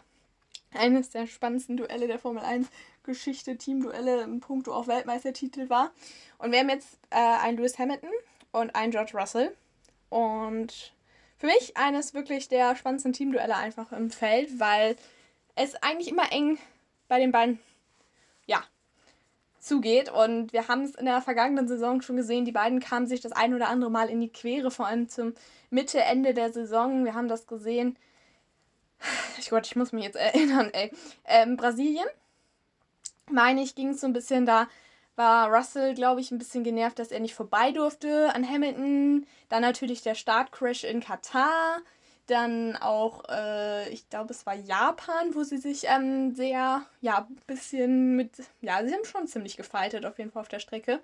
eines 0.75 1.11
der 1.11 1.27
spannendsten 1.27 1.77
Duelle 1.77 2.07
der 2.07 2.19
Formel 2.19 2.43
1 2.43 2.69
Geschichte, 3.03 3.57
Teamduelle 3.57 4.23
im 4.23 4.41
Punkto 4.41 4.73
auch 4.73 4.87
Weltmeistertitel 4.87 5.69
war. 5.69 5.91
Und 6.39 6.53
wir 6.53 6.61
haben 6.61 6.71
jetzt 6.71 6.99
äh, 7.11 7.17
einen 7.17 7.59
Lewis 7.59 7.79
Hamilton 7.79 8.11
und 8.53 8.75
einen 8.75 8.93
George 8.93 9.13
Russell. 9.15 9.57
Und 10.09 10.93
für 11.39 11.47
mich 11.47 11.77
eines 11.77 12.15
wirklich 12.15 12.49
der 12.49 12.77
spannendsten 12.77 13.13
Teamduelle 13.13 13.57
einfach 13.57 13.93
im 13.93 14.11
Feld, 14.11 14.61
weil 14.61 14.97
es 15.57 15.75
eigentlich 15.77 16.09
immer 16.09 16.31
eng 16.31 16.59
bei 17.09 17.19
den 17.19 17.33
beiden, 17.33 17.59
ja, 18.47 18.63
zugeht. 19.59 20.11
Und 20.11 20.53
wir 20.53 20.69
haben 20.69 20.83
es 20.83 20.95
in 20.95 21.07
der 21.07 21.21
vergangenen 21.21 21.69
Saison 21.69 22.03
schon 22.03 22.17
gesehen, 22.17 22.45
die 22.45 22.53
beiden 22.53 22.81
kamen 22.81 23.07
sich 23.07 23.21
das 23.21 23.33
ein 23.33 23.55
oder 23.55 23.69
andere 23.69 23.91
Mal 23.91 24.09
in 24.09 24.21
die 24.21 24.33
Quere, 24.33 24.71
vor 24.71 24.87
allem 24.87 25.09
zum 25.09 25.35
Mitte, 25.71 26.01
Ende 26.01 26.35
der 26.35 26.53
Saison. 26.53 27.05
Wir 27.05 27.15
haben 27.15 27.29
das 27.29 27.47
gesehen. 27.47 27.97
Ich 29.39 29.51
Gott, 29.51 29.67
ich 29.67 29.77
muss 29.77 29.93
mich 29.93 30.05
jetzt 30.05 30.17
erinnern, 30.17 30.71
ey. 30.73 30.93
Ähm, 31.25 31.57
Brasilien 31.57 32.07
meine 33.33 33.63
ich, 33.63 33.75
ging 33.75 33.91
es 33.91 34.01
so 34.01 34.07
ein 34.07 34.13
bisschen 34.13 34.47
da, 34.47 34.69
war 35.17 35.53
Russell, 35.53 35.95
glaube 35.95 36.21
ich, 36.21 36.31
ein 36.31 36.39
bisschen 36.39 36.65
genervt, 36.65 36.99
dass 36.99 37.11
er 37.11 37.21
nicht 37.21 37.35
vorbei 37.35 37.73
durfte 37.73 38.35
an 38.35 38.49
Hamilton. 38.49 39.27
Dann 39.49 39.63
natürlich 39.63 40.03
der 40.03 40.15
Startcrash 40.15 40.85
in 40.85 41.01
Katar. 41.01 41.79
Dann 42.29 42.77
auch, 42.77 43.25
äh, 43.29 43.89
ich 43.91 44.09
glaube, 44.09 44.33
es 44.33 44.47
war 44.47 44.55
Japan, 44.55 45.35
wo 45.35 45.43
sie 45.43 45.59
sich 45.59 45.85
ähm, 45.87 46.35
sehr, 46.35 46.87
ja, 47.01 47.27
ein 47.29 47.37
bisschen 47.47 48.17
mit, 48.17 48.31
ja, 48.61 48.85
sie 48.87 48.95
haben 48.95 49.05
schon 49.05 49.27
ziemlich 49.27 49.57
gefaltet 49.57 50.07
auf 50.07 50.19
jeden 50.19 50.31
Fall 50.31 50.43
auf 50.43 50.49
der 50.49 50.61
Strecke. 50.61 51.01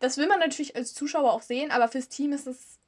Das 0.00 0.16
will 0.16 0.28
man 0.28 0.38
natürlich 0.38 0.76
als 0.76 0.94
Zuschauer 0.94 1.32
auch 1.32 1.42
sehen, 1.42 1.70
aber 1.70 1.88
fürs 1.88 2.08
Team 2.08 2.32
ist 2.32 2.46
es 2.46 2.78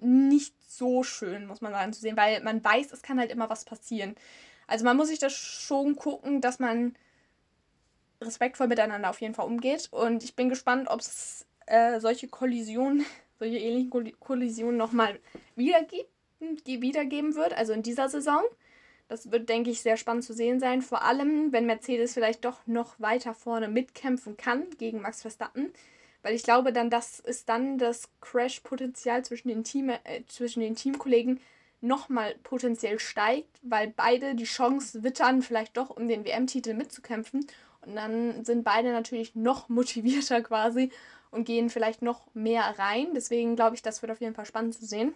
nicht 0.00 0.54
so 0.68 1.02
schön, 1.02 1.46
muss 1.46 1.60
man 1.60 1.72
sagen, 1.72 1.92
zu 1.92 2.00
sehen, 2.00 2.16
weil 2.16 2.42
man 2.42 2.62
weiß, 2.62 2.92
es 2.92 3.02
kann 3.02 3.18
halt 3.18 3.30
immer 3.30 3.50
was 3.50 3.64
passieren. 3.64 4.14
Also 4.66 4.84
man 4.84 4.96
muss 4.96 5.08
sich 5.08 5.18
das 5.18 5.32
schon 5.32 5.96
gucken, 5.96 6.40
dass 6.40 6.58
man 6.58 6.94
respektvoll 8.20 8.68
miteinander 8.68 9.10
auf 9.10 9.20
jeden 9.20 9.34
Fall 9.34 9.46
umgeht. 9.46 9.88
Und 9.90 10.24
ich 10.24 10.36
bin 10.36 10.48
gespannt, 10.48 10.88
ob 10.88 11.00
es 11.00 11.46
äh, 11.66 12.00
solche 12.00 12.28
Kollisionen, 12.28 13.04
solche 13.38 13.58
ähnlichen 13.58 14.18
Kollisionen 14.20 14.76
nochmal 14.76 15.18
wiedergeben 15.56 17.34
wird, 17.34 17.54
also 17.54 17.72
in 17.72 17.82
dieser 17.82 18.08
Saison. 18.08 18.42
Das 19.08 19.32
wird, 19.32 19.48
denke 19.48 19.70
ich, 19.70 19.80
sehr 19.80 19.96
spannend 19.96 20.24
zu 20.24 20.34
sehen 20.34 20.60
sein. 20.60 20.82
Vor 20.82 21.02
allem, 21.02 21.50
wenn 21.50 21.64
Mercedes 21.64 22.12
vielleicht 22.12 22.44
doch 22.44 22.66
noch 22.66 23.00
weiter 23.00 23.32
vorne 23.32 23.68
mitkämpfen 23.68 24.36
kann 24.36 24.66
gegen 24.76 25.00
Max 25.00 25.22
Verstappen. 25.22 25.72
Weil 26.22 26.34
ich 26.34 26.42
glaube, 26.42 26.72
dann 26.72 26.90
das 26.90 27.20
ist 27.20 27.48
dann 27.48 27.78
das 27.78 28.08
Crash-Potenzial 28.20 29.24
zwischen 29.24 29.48
den 29.48 29.64
Team, 29.64 29.90
äh, 29.90 30.22
zwischen 30.28 30.60
den 30.60 30.76
Teamkollegen 30.76 31.40
nochmal 31.80 32.34
potenziell 32.42 32.98
steigt, 32.98 33.58
weil 33.62 33.88
beide 33.88 34.34
die 34.34 34.44
Chance 34.44 35.02
wittern, 35.02 35.42
vielleicht 35.42 35.76
doch 35.76 35.90
um 35.90 36.08
den 36.08 36.24
WM-Titel 36.24 36.74
mitzukämpfen. 36.74 37.46
Und 37.82 37.94
dann 37.94 38.44
sind 38.44 38.64
beide 38.64 38.92
natürlich 38.92 39.34
noch 39.34 39.68
motivierter 39.68 40.42
quasi 40.42 40.90
und 41.30 41.44
gehen 41.44 41.70
vielleicht 41.70 42.02
noch 42.02 42.22
mehr 42.34 42.78
rein. 42.78 43.08
Deswegen 43.14 43.56
glaube 43.56 43.76
ich, 43.76 43.82
das 43.82 44.02
wird 44.02 44.10
auf 44.12 44.20
jeden 44.20 44.34
Fall 44.34 44.46
spannend 44.46 44.74
zu 44.74 44.84
sehen. 44.84 45.14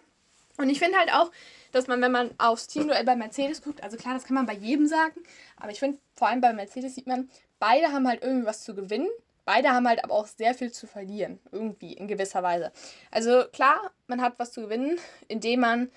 Und 0.57 0.69
ich 0.69 0.79
finde 0.79 0.99
halt 0.99 1.11
auch, 1.11 1.31
dass 1.71 1.87
man, 1.87 1.99
wenn 2.01 2.11
man 2.11 2.29
aufs 2.37 2.67
Teamduell 2.67 3.03
bei 3.03 3.15
Mercedes 3.15 3.61
guckt, 3.63 3.81
also 3.81 3.97
klar, 3.97 4.13
das 4.13 4.23
kann 4.23 4.35
man 4.35 4.45
bei 4.45 4.53
jedem 4.53 4.87
sagen, 4.87 5.19
aber 5.57 5.71
ich 5.71 5.79
finde, 5.79 5.97
vor 6.13 6.27
allem 6.27 6.41
bei 6.41 6.53
Mercedes 6.53 6.93
sieht 6.93 7.07
man, 7.07 7.29
beide 7.59 7.91
haben 7.91 8.07
halt 8.07 8.21
irgendwie 8.21 8.45
was 8.45 8.63
zu 8.63 8.75
gewinnen. 8.75 9.09
Beide 9.45 9.71
haben 9.71 9.87
halt 9.87 10.03
aber 10.03 10.13
auch 10.13 10.27
sehr 10.27 10.53
viel 10.53 10.71
zu 10.71 10.87
verlieren, 10.87 11.39
irgendwie 11.51 11.93
in 11.93 12.07
gewisser 12.07 12.43
Weise. 12.43 12.71
Also 13.11 13.43
klar, 13.51 13.91
man 14.07 14.21
hat 14.21 14.33
was 14.37 14.51
zu 14.51 14.61
gewinnen, 14.61 14.97
indem 15.27 15.61
man 15.61 15.91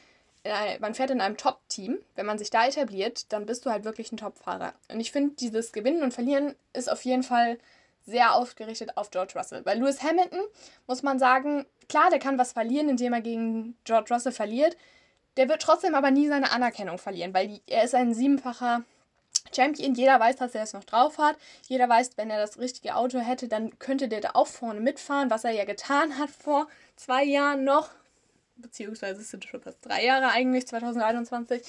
man 0.81 0.95
fährt 0.95 1.11
in 1.11 1.21
einem 1.21 1.37
Top-Team, 1.37 1.99
wenn 2.15 2.26
man 2.26 2.38
sich 2.38 2.50
da 2.50 2.67
etabliert, 2.67 3.33
dann 3.33 3.47
bist 3.47 3.67
du 3.67 3.71
halt 3.71 3.85
wirklich 3.85 4.12
ein 4.12 4.17
Top-Fahrer. 4.17 4.75
Und 4.93 5.00
ich 5.00 5.12
finde, 5.12 5.35
dieses 5.35 5.73
Gewinnen 5.73 6.03
und 6.03 6.15
Verlieren 6.15 6.55
ist 6.73 6.91
auf 6.91 7.05
jeden 7.05 7.23
Fall 7.23 7.59
sehr 8.05 8.35
ausgerichtet 8.35 8.97
auf 8.97 9.11
George 9.11 9.33
Russell. 9.37 9.62
Bei 9.62 9.75
Lewis 9.75 10.03
Hamilton 10.03 10.41
muss 10.87 11.03
man 11.03 11.19
sagen, 11.19 11.67
klar, 11.88 12.11
der 12.11 12.21
kann 12.21 12.38
was 12.38 12.53
verlieren, 12.53 12.88
indem 12.88 13.12
er 13.12 13.21
gegen 13.21 13.76
George 13.85 14.15
Russell 14.15 14.33
verliert. 14.33 14.76
Der 15.37 15.49
wird 15.49 15.61
trotzdem 15.61 15.95
aber 15.95 16.11
nie 16.11 16.29
seine 16.29 16.53
Anerkennung 16.53 16.99
verlieren, 16.99 17.35
weil 17.35 17.61
er 17.67 17.83
ist 17.83 17.95
ein 17.95 18.15
siebenfacher 18.15 18.85
Champion. 19.55 19.95
Jeder 19.95 20.19
weiß, 20.19 20.37
dass 20.37 20.55
er 20.55 20.62
es 20.62 20.73
noch 20.73 20.85
drauf 20.85 21.19
hat. 21.19 21.37
Jeder 21.69 21.88
weiß, 21.88 22.12
wenn 22.17 22.31
er 22.31 22.41
das 22.41 22.59
richtige 22.59 22.97
Auto 22.97 23.19
hätte, 23.19 23.49
dann 23.49 23.79
könnte 23.79 24.09
der 24.09 24.21
da 24.21 24.31
auch 24.35 24.47
vorne 24.47 24.81
mitfahren, 24.81 25.31
was 25.31 25.45
er 25.45 25.53
ja 25.53 25.65
getan 25.65 26.19
hat 26.19 26.31
vor 26.31 26.69
zwei 26.97 27.25
Jahren 27.25 27.65
noch 27.65 27.91
beziehungsweise 28.57 29.21
es 29.21 29.31
sind 29.31 29.45
schon 29.45 29.61
fast 29.61 29.85
drei 29.85 30.05
Jahre 30.05 30.29
eigentlich, 30.29 30.67
2021. 30.67 31.62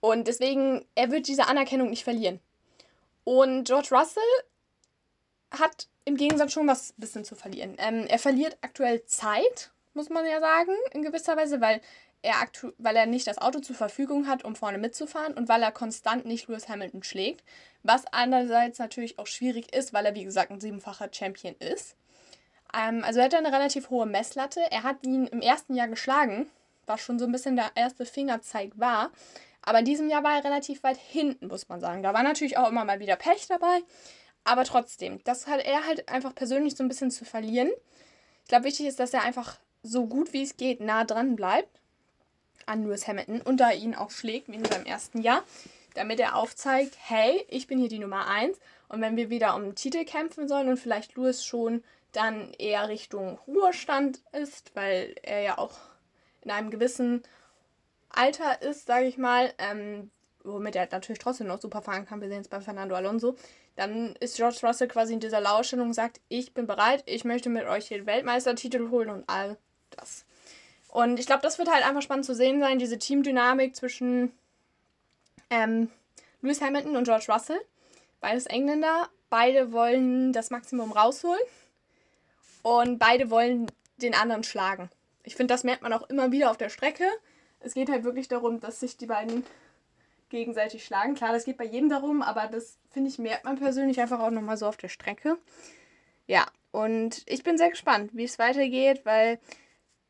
Und 0.00 0.28
deswegen, 0.28 0.84
er 0.94 1.10
wird 1.10 1.28
diese 1.28 1.46
Anerkennung 1.46 1.90
nicht 1.90 2.04
verlieren. 2.04 2.40
Und 3.24 3.64
George 3.64 3.88
Russell 3.90 4.22
hat 5.50 5.88
im 6.04 6.16
Gegensatz 6.16 6.52
schon 6.52 6.68
was 6.68 6.90
ein 6.90 7.00
bisschen 7.00 7.24
zu 7.24 7.34
verlieren. 7.34 7.76
Ähm, 7.78 8.06
er 8.06 8.18
verliert 8.18 8.58
aktuell 8.60 9.04
Zeit, 9.06 9.70
muss 9.94 10.10
man 10.10 10.26
ja 10.26 10.40
sagen, 10.40 10.72
in 10.92 11.02
gewisser 11.02 11.36
Weise, 11.36 11.60
weil 11.60 11.80
er, 12.24 12.40
aktu 12.40 12.72
weil 12.78 12.96
er 12.96 13.06
nicht 13.06 13.26
das 13.26 13.38
Auto 13.38 13.60
zur 13.60 13.76
Verfügung 13.76 14.26
hat, 14.26 14.44
um 14.44 14.56
vorne 14.56 14.78
mitzufahren 14.78 15.34
und 15.34 15.48
weil 15.48 15.62
er 15.62 15.72
konstant 15.72 16.24
nicht 16.24 16.48
Lewis 16.48 16.68
Hamilton 16.68 17.02
schlägt. 17.02 17.44
Was 17.82 18.04
andererseits 18.10 18.78
natürlich 18.78 19.18
auch 19.18 19.26
schwierig 19.26 19.74
ist, 19.74 19.92
weil 19.92 20.06
er, 20.06 20.14
wie 20.14 20.24
gesagt, 20.24 20.50
ein 20.50 20.60
siebenfacher 20.60 21.08
Champion 21.12 21.54
ist. 21.58 21.96
Ähm, 22.74 23.04
also 23.04 23.20
er 23.20 23.26
hatte 23.26 23.36
eine 23.36 23.52
relativ 23.52 23.90
hohe 23.90 24.06
Messlatte. 24.06 24.60
Er 24.70 24.82
hat 24.82 25.04
ihn 25.04 25.26
im 25.26 25.42
ersten 25.42 25.74
Jahr 25.74 25.88
geschlagen, 25.88 26.46
was 26.86 27.00
schon 27.00 27.18
so 27.18 27.26
ein 27.26 27.32
bisschen 27.32 27.56
der 27.56 27.70
erste 27.74 28.06
Fingerzeig 28.06 28.72
war. 28.76 29.10
Aber 29.62 29.80
in 29.80 29.84
diesem 29.84 30.08
Jahr 30.08 30.24
war 30.24 30.36
er 30.36 30.44
relativ 30.44 30.82
weit 30.82 30.96
hinten, 30.96 31.48
muss 31.48 31.68
man 31.68 31.80
sagen. 31.80 32.02
Da 32.02 32.14
war 32.14 32.22
natürlich 32.22 32.56
auch 32.56 32.68
immer 32.68 32.84
mal 32.84 33.00
wieder 33.00 33.16
Pech 33.16 33.46
dabei. 33.48 33.80
Aber 34.44 34.64
trotzdem, 34.64 35.22
das 35.24 35.46
hat 35.46 35.64
er 35.64 35.86
halt 35.86 36.08
einfach 36.08 36.34
persönlich 36.34 36.76
so 36.76 36.84
ein 36.84 36.88
bisschen 36.88 37.10
zu 37.10 37.24
verlieren. 37.24 37.70
Ich 38.42 38.48
glaube, 38.48 38.64
wichtig 38.64 38.86
ist, 38.86 39.00
dass 39.00 39.14
er 39.14 39.22
einfach 39.22 39.58
so 39.82 40.06
gut 40.06 40.32
wie 40.32 40.42
es 40.42 40.56
geht 40.56 40.80
nah 40.80 41.04
dran 41.04 41.36
bleibt 41.36 41.80
an 42.66 42.84
Lewis 42.84 43.06
Hamilton 43.06 43.40
und 43.40 43.58
da 43.58 43.70
ihn 43.70 43.94
auch 43.94 44.10
schlägt, 44.10 44.48
wie 44.48 44.56
in 44.56 44.64
seinem 44.64 44.86
ersten 44.86 45.20
Jahr, 45.20 45.42
damit 45.94 46.20
er 46.20 46.36
aufzeigt, 46.36 46.96
hey, 47.00 47.44
ich 47.48 47.66
bin 47.66 47.78
hier 47.78 47.88
die 47.88 47.98
Nummer 47.98 48.28
1 48.28 48.58
und 48.88 49.00
wenn 49.00 49.16
wir 49.16 49.30
wieder 49.30 49.54
um 49.54 49.62
den 49.62 49.74
Titel 49.74 50.04
kämpfen 50.04 50.48
sollen 50.48 50.68
und 50.68 50.78
vielleicht 50.78 51.16
Lewis 51.16 51.44
schon 51.44 51.82
dann 52.12 52.52
eher 52.58 52.88
Richtung 52.88 53.38
Ruhestand 53.46 54.20
ist, 54.32 54.74
weil 54.74 55.14
er 55.22 55.42
ja 55.42 55.58
auch 55.58 55.72
in 56.42 56.50
einem 56.50 56.70
gewissen 56.70 57.22
Alter 58.08 58.62
ist, 58.62 58.86
sage 58.86 59.06
ich 59.06 59.18
mal, 59.18 59.52
ähm, 59.58 60.10
womit 60.44 60.76
er 60.76 60.88
natürlich 60.90 61.18
trotzdem 61.18 61.48
noch 61.48 61.60
super 61.60 61.82
fahren 61.82 62.06
kann. 62.06 62.20
Wir 62.20 62.28
sehen 62.28 62.42
es 62.42 62.48
bei 62.48 62.60
Fernando 62.60 62.94
Alonso. 62.94 63.34
Dann 63.76 64.14
ist 64.20 64.36
George 64.36 64.60
Russell 64.62 64.88
quasi 64.88 65.14
in 65.14 65.20
dieser 65.20 65.40
Lautstellung 65.40 65.88
und 65.88 65.94
sagt, 65.94 66.20
ich 66.28 66.54
bin 66.54 66.66
bereit, 66.66 67.02
ich 67.06 67.24
möchte 67.24 67.48
mit 67.48 67.64
euch 67.64 67.88
den 67.88 68.06
Weltmeistertitel 68.06 68.90
holen 68.90 69.10
und 69.10 69.24
all 69.28 69.56
das. 69.90 70.24
Und 70.94 71.18
ich 71.18 71.26
glaube, 71.26 71.42
das 71.42 71.58
wird 71.58 71.68
halt 71.68 71.84
einfach 71.84 72.02
spannend 72.02 72.24
zu 72.24 72.36
sehen 72.36 72.60
sein, 72.60 72.78
diese 72.78 73.00
Teamdynamik 73.00 73.74
zwischen 73.74 74.30
ähm, 75.50 75.90
Lewis 76.40 76.60
Hamilton 76.60 76.94
und 76.94 77.02
George 77.02 77.26
Russell. 77.28 77.60
Beides 78.20 78.46
Engländer. 78.46 79.08
Beide 79.28 79.72
wollen 79.72 80.32
das 80.32 80.50
Maximum 80.50 80.92
rausholen. 80.92 81.42
Und 82.62 83.00
beide 83.00 83.28
wollen 83.28 83.66
den 83.96 84.14
anderen 84.14 84.44
schlagen. 84.44 84.88
Ich 85.24 85.34
finde, 85.34 85.52
das 85.52 85.64
merkt 85.64 85.82
man 85.82 85.92
auch 85.92 86.08
immer 86.10 86.30
wieder 86.30 86.52
auf 86.52 86.58
der 86.58 86.68
Strecke. 86.68 87.08
Es 87.58 87.74
geht 87.74 87.90
halt 87.90 88.04
wirklich 88.04 88.28
darum, 88.28 88.60
dass 88.60 88.78
sich 88.78 88.96
die 88.96 89.06
beiden 89.06 89.44
gegenseitig 90.28 90.84
schlagen. 90.84 91.16
Klar, 91.16 91.32
das 91.32 91.44
geht 91.44 91.56
bei 91.56 91.64
jedem 91.64 91.88
darum, 91.88 92.22
aber 92.22 92.46
das 92.46 92.78
finde 92.92 93.10
ich, 93.10 93.18
merkt 93.18 93.44
man 93.44 93.58
persönlich 93.58 94.00
einfach 94.00 94.20
auch 94.20 94.30
nochmal 94.30 94.56
so 94.56 94.68
auf 94.68 94.76
der 94.76 94.88
Strecke. 94.88 95.38
Ja, 96.28 96.46
und 96.70 97.24
ich 97.26 97.42
bin 97.42 97.58
sehr 97.58 97.70
gespannt, 97.70 98.12
wie 98.14 98.24
es 98.24 98.38
weitergeht, 98.38 99.00
weil, 99.04 99.40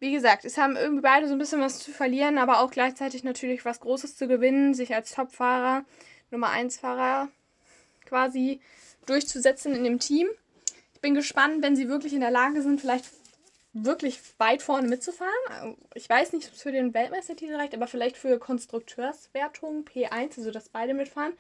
wie 0.05 0.13
gesagt, 0.13 0.45
es 0.45 0.59
haben 0.59 0.77
irgendwie 0.77 1.03
beide 1.03 1.27
so 1.27 1.33
ein 1.33 1.39
bisschen 1.39 1.61
was 1.61 1.79
zu 1.79 1.91
verlieren, 1.91 2.39
aber 2.39 2.61
auch 2.61 2.71
gleichzeitig 2.71 3.25
natürlich 3.25 3.65
was 3.65 3.81
Großes 3.81 4.17
zu 4.17 4.29
gewinnen, 4.29 4.75
sich 4.75 4.95
als 4.95 5.13
Topfahrer, 5.13 5.85
Nummer 6.31 6.51
1 6.51 6.79
Fahrer 6.79 7.29
quasi 8.05 8.61
durchzusetzen 9.07 9.75
in 9.75 9.85
dem 9.85 9.99
Team 9.99 10.29
bin 11.05 11.15
gespannt, 11.15 11.63
wenn 11.63 11.77
sie 11.77 11.91
wirklich 11.91 12.15
in 12.15 12.21
der 12.21 12.31
Lage 12.31 12.63
sind, 12.63 12.81
vielleicht 12.81 13.05
wirklich 13.75 14.21
weit 14.39 14.63
vorne 14.63 14.89
mitzufahren. 14.89 15.77
Ich 15.95 16.09
weiß 16.09 16.33
nicht, 16.33 16.49
ob 16.49 16.55
es 16.55 16.63
für 16.63 16.73
den 16.73 16.95
Weltmeistertitel 16.95 17.57
reicht, 17.57 17.75
aber 17.75 17.87
vielleicht 17.87 18.17
für 18.17 18.39
Konstrukteurswertung 18.39 19.85
P1, 19.85 20.39
also 20.39 20.51
dass 20.51 20.71
beide 20.71 20.95
mitfahren, 20.95 21.35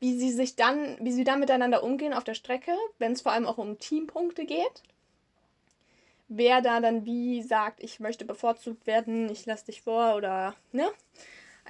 wie 0.00 0.18
sie 0.18 0.32
sich 0.32 0.56
dann, 0.56 0.96
wie 1.02 1.12
sie 1.12 1.24
dann 1.24 1.38
miteinander 1.38 1.82
umgehen 1.82 2.14
auf 2.14 2.24
der 2.24 2.32
Strecke, 2.32 2.72
wenn 2.98 3.12
es 3.12 3.20
vor 3.20 3.32
allem 3.32 3.46
auch 3.46 3.58
um 3.58 3.78
Teampunkte 3.78 4.46
geht. 4.46 4.82
Wer 6.28 6.60
da 6.60 6.80
dann 6.80 7.04
wie 7.04 7.42
sagt, 7.42 7.82
ich 7.82 8.00
möchte 8.00 8.24
bevorzugt 8.24 8.86
werden, 8.86 9.30
ich 9.30 9.46
lasse 9.46 9.66
dich 9.66 9.82
vor 9.82 10.14
oder 10.14 10.54
ne? 10.72 10.88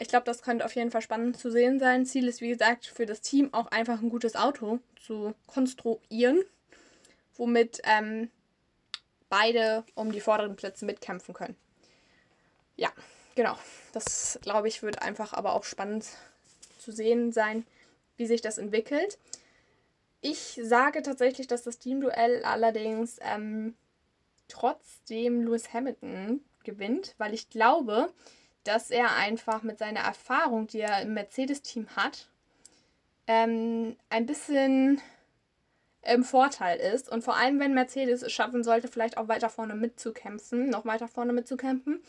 Ich 0.00 0.08
glaube, 0.08 0.24
das 0.24 0.42
könnte 0.42 0.64
auf 0.64 0.76
jeden 0.76 0.92
Fall 0.92 1.02
spannend 1.02 1.36
zu 1.36 1.50
sehen 1.50 1.80
sein. 1.80 2.06
Ziel 2.06 2.28
ist, 2.28 2.40
wie 2.40 2.50
gesagt, 2.50 2.86
für 2.86 3.06
das 3.06 3.20
Team 3.20 3.52
auch 3.52 3.66
einfach 3.68 4.00
ein 4.00 4.10
gutes 4.10 4.36
Auto 4.36 4.78
zu 4.96 5.34
konstruieren 5.46 6.44
womit 7.38 7.80
ähm, 7.84 8.30
beide 9.28 9.84
um 9.94 10.12
die 10.12 10.20
vorderen 10.20 10.56
Plätze 10.56 10.84
mitkämpfen 10.84 11.32
können. 11.32 11.56
Ja, 12.76 12.90
genau. 13.34 13.56
Das, 13.92 14.38
glaube 14.42 14.68
ich, 14.68 14.82
wird 14.82 15.00
einfach 15.00 15.32
aber 15.32 15.54
auch 15.54 15.64
spannend 15.64 16.06
zu 16.78 16.92
sehen 16.92 17.32
sein, 17.32 17.64
wie 18.16 18.26
sich 18.26 18.42
das 18.42 18.58
entwickelt. 18.58 19.18
Ich 20.20 20.60
sage 20.62 21.02
tatsächlich, 21.02 21.46
dass 21.46 21.62
das 21.62 21.78
Teamduell 21.78 22.44
allerdings 22.44 23.18
ähm, 23.22 23.74
trotzdem 24.48 25.42
Lewis 25.42 25.72
Hamilton 25.72 26.40
gewinnt, 26.64 27.14
weil 27.18 27.34
ich 27.34 27.50
glaube, 27.50 28.12
dass 28.64 28.90
er 28.90 29.14
einfach 29.16 29.62
mit 29.62 29.78
seiner 29.78 30.00
Erfahrung, 30.00 30.66
die 30.66 30.80
er 30.80 31.02
im 31.02 31.14
Mercedes-Team 31.14 31.88
hat, 31.96 32.28
ähm, 33.26 33.96
ein 34.10 34.26
bisschen 34.26 35.00
im 36.02 36.24
Vorteil 36.24 36.78
ist. 36.78 37.08
Und 37.08 37.22
vor 37.22 37.36
allem, 37.36 37.60
wenn 37.60 37.74
Mercedes 37.74 38.22
es 38.22 38.32
schaffen 38.32 38.64
sollte, 38.64 38.88
vielleicht 38.88 39.18
auch 39.18 39.28
weiter 39.28 39.48
vorne 39.48 39.74
mitzukämpfen, 39.74 40.68
noch 40.70 40.84
weiter 40.84 41.08
vorne 41.08 41.32
mitzukämpfen, 41.32 42.02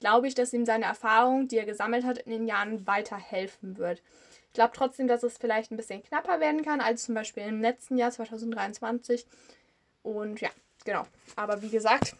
glaube 0.00 0.28
ich, 0.28 0.34
dass 0.34 0.52
ihm 0.52 0.66
seine 0.66 0.84
Erfahrung, 0.84 1.48
die 1.48 1.58
er 1.58 1.64
gesammelt 1.64 2.04
hat 2.04 2.18
in 2.18 2.30
den 2.30 2.46
Jahren, 2.46 2.86
weiterhelfen 2.86 3.78
wird. 3.78 4.02
Ich 4.48 4.52
glaube 4.52 4.72
trotzdem, 4.74 5.08
dass 5.08 5.22
es 5.22 5.38
vielleicht 5.38 5.72
ein 5.72 5.76
bisschen 5.76 6.02
knapper 6.02 6.40
werden 6.40 6.62
kann 6.62 6.80
als 6.80 7.04
zum 7.04 7.14
Beispiel 7.14 7.44
im 7.44 7.60
letzten 7.60 7.96
Jahr 7.96 8.10
2023. 8.10 9.26
Und 10.02 10.40
ja, 10.40 10.50
genau. 10.84 11.06
Aber 11.36 11.60
wie 11.62 11.70
gesagt, 11.70 12.14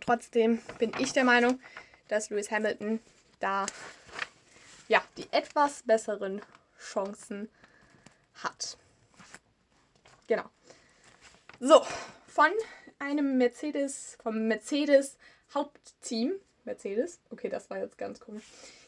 trotzdem 0.00 0.60
bin 0.78 0.92
ich 0.98 1.12
der 1.12 1.24
Meinung, 1.24 1.60
dass 2.08 2.30
Lewis 2.30 2.50
Hamilton 2.50 3.00
da 3.40 3.66
ja 4.88 5.02
die 5.16 5.26
etwas 5.32 5.82
besseren 5.82 6.40
Chancen 6.78 7.48
hat. 8.34 8.76
Genau. 10.26 10.44
So, 11.60 11.84
von 12.26 12.50
einem 12.98 13.38
Mercedes, 13.38 14.18
vom 14.22 14.46
Mercedes 14.46 15.16
Hauptteam, 15.54 16.32
Mercedes, 16.64 17.20
okay, 17.30 17.48
das 17.48 17.70
war 17.70 17.78
jetzt 17.78 17.98
ganz 17.98 18.20
komisch, 18.20 18.44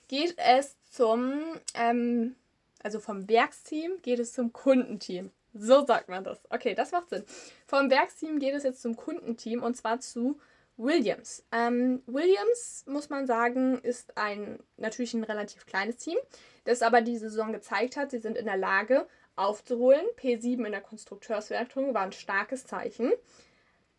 geht 0.08 0.36
es 0.38 0.76
zum, 0.90 1.42
ähm, 1.74 2.34
also 2.82 3.00
vom 3.00 3.28
Werksteam 3.28 4.02
geht 4.02 4.18
es 4.18 4.32
zum 4.32 4.52
Kundenteam. 4.52 5.30
So 5.54 5.84
sagt 5.84 6.08
man 6.08 6.24
das. 6.24 6.38
Okay, 6.50 6.74
das 6.74 6.92
macht 6.92 7.08
Sinn. 7.10 7.24
Vom 7.66 7.90
Werksteam 7.90 8.38
geht 8.38 8.54
es 8.54 8.62
jetzt 8.62 8.82
zum 8.82 8.96
Kundenteam 8.96 9.62
und 9.62 9.76
zwar 9.76 10.00
zu 10.00 10.40
Williams. 10.76 11.44
Ähm, 11.50 12.02
Williams, 12.06 12.84
muss 12.86 13.10
man 13.10 13.26
sagen, 13.26 13.78
ist 13.80 14.16
ein 14.16 14.60
natürlich 14.76 15.14
ein 15.14 15.24
relativ 15.24 15.66
kleines 15.66 15.96
Team, 15.96 16.18
das 16.64 16.82
aber 16.82 17.00
die 17.00 17.18
Saison 17.18 17.52
gezeigt 17.52 17.96
hat, 17.96 18.10
sie 18.10 18.18
sind 18.18 18.36
in 18.36 18.46
der 18.46 18.56
Lage, 18.56 19.06
aufzuholen. 19.38 20.04
P7 20.20 20.64
in 20.64 20.72
der 20.72 20.80
Konstrukteurswertung 20.80 21.94
war 21.94 22.02
ein 22.02 22.12
starkes 22.12 22.66
Zeichen. 22.66 23.12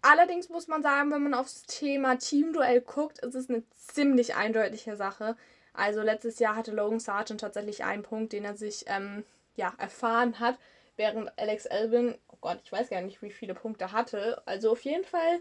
Allerdings 0.02 0.50
muss 0.50 0.68
man 0.68 0.82
sagen, 0.82 1.12
wenn 1.12 1.24
man 1.24 1.34
aufs 1.34 1.64
Thema 1.64 2.18
Teamduell 2.18 2.82
guckt, 2.82 3.20
ist 3.20 3.36
es 3.36 3.50
eine 3.50 3.64
ziemlich 3.76 4.36
eindeutige 4.36 4.96
Sache. 4.96 5.36
Also 5.74 6.02
letztes 6.02 6.40
Jahr 6.40 6.56
hatte 6.56 6.72
Logan 6.72 7.00
Sargent 7.00 7.42
tatsächlich 7.42 7.84
einen 7.84 8.04
Punkt, 8.04 8.34
den 8.34 8.46
er 8.46 8.56
sich 8.56 8.86
ähm, 8.88 9.24
ja, 9.56 9.74
erfahren 9.78 10.40
hat, 10.40 10.58
während 11.00 11.32
Alex 11.40 11.66
Albin, 11.66 12.16
oh 12.28 12.38
Gott, 12.42 12.60
ich 12.64 12.72
weiß 12.72 12.90
gar 12.90 13.02
nicht, 13.02 13.22
wie 13.24 13.32
viele 13.32 13.56
Punkte 13.56 13.92
hatte. 13.92 14.44
Also 14.46 14.72
auf 14.72 14.84
jeden 14.84 15.06
Fall, 15.06 15.40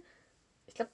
ich 0.66 0.74
glaube, 0.74 0.90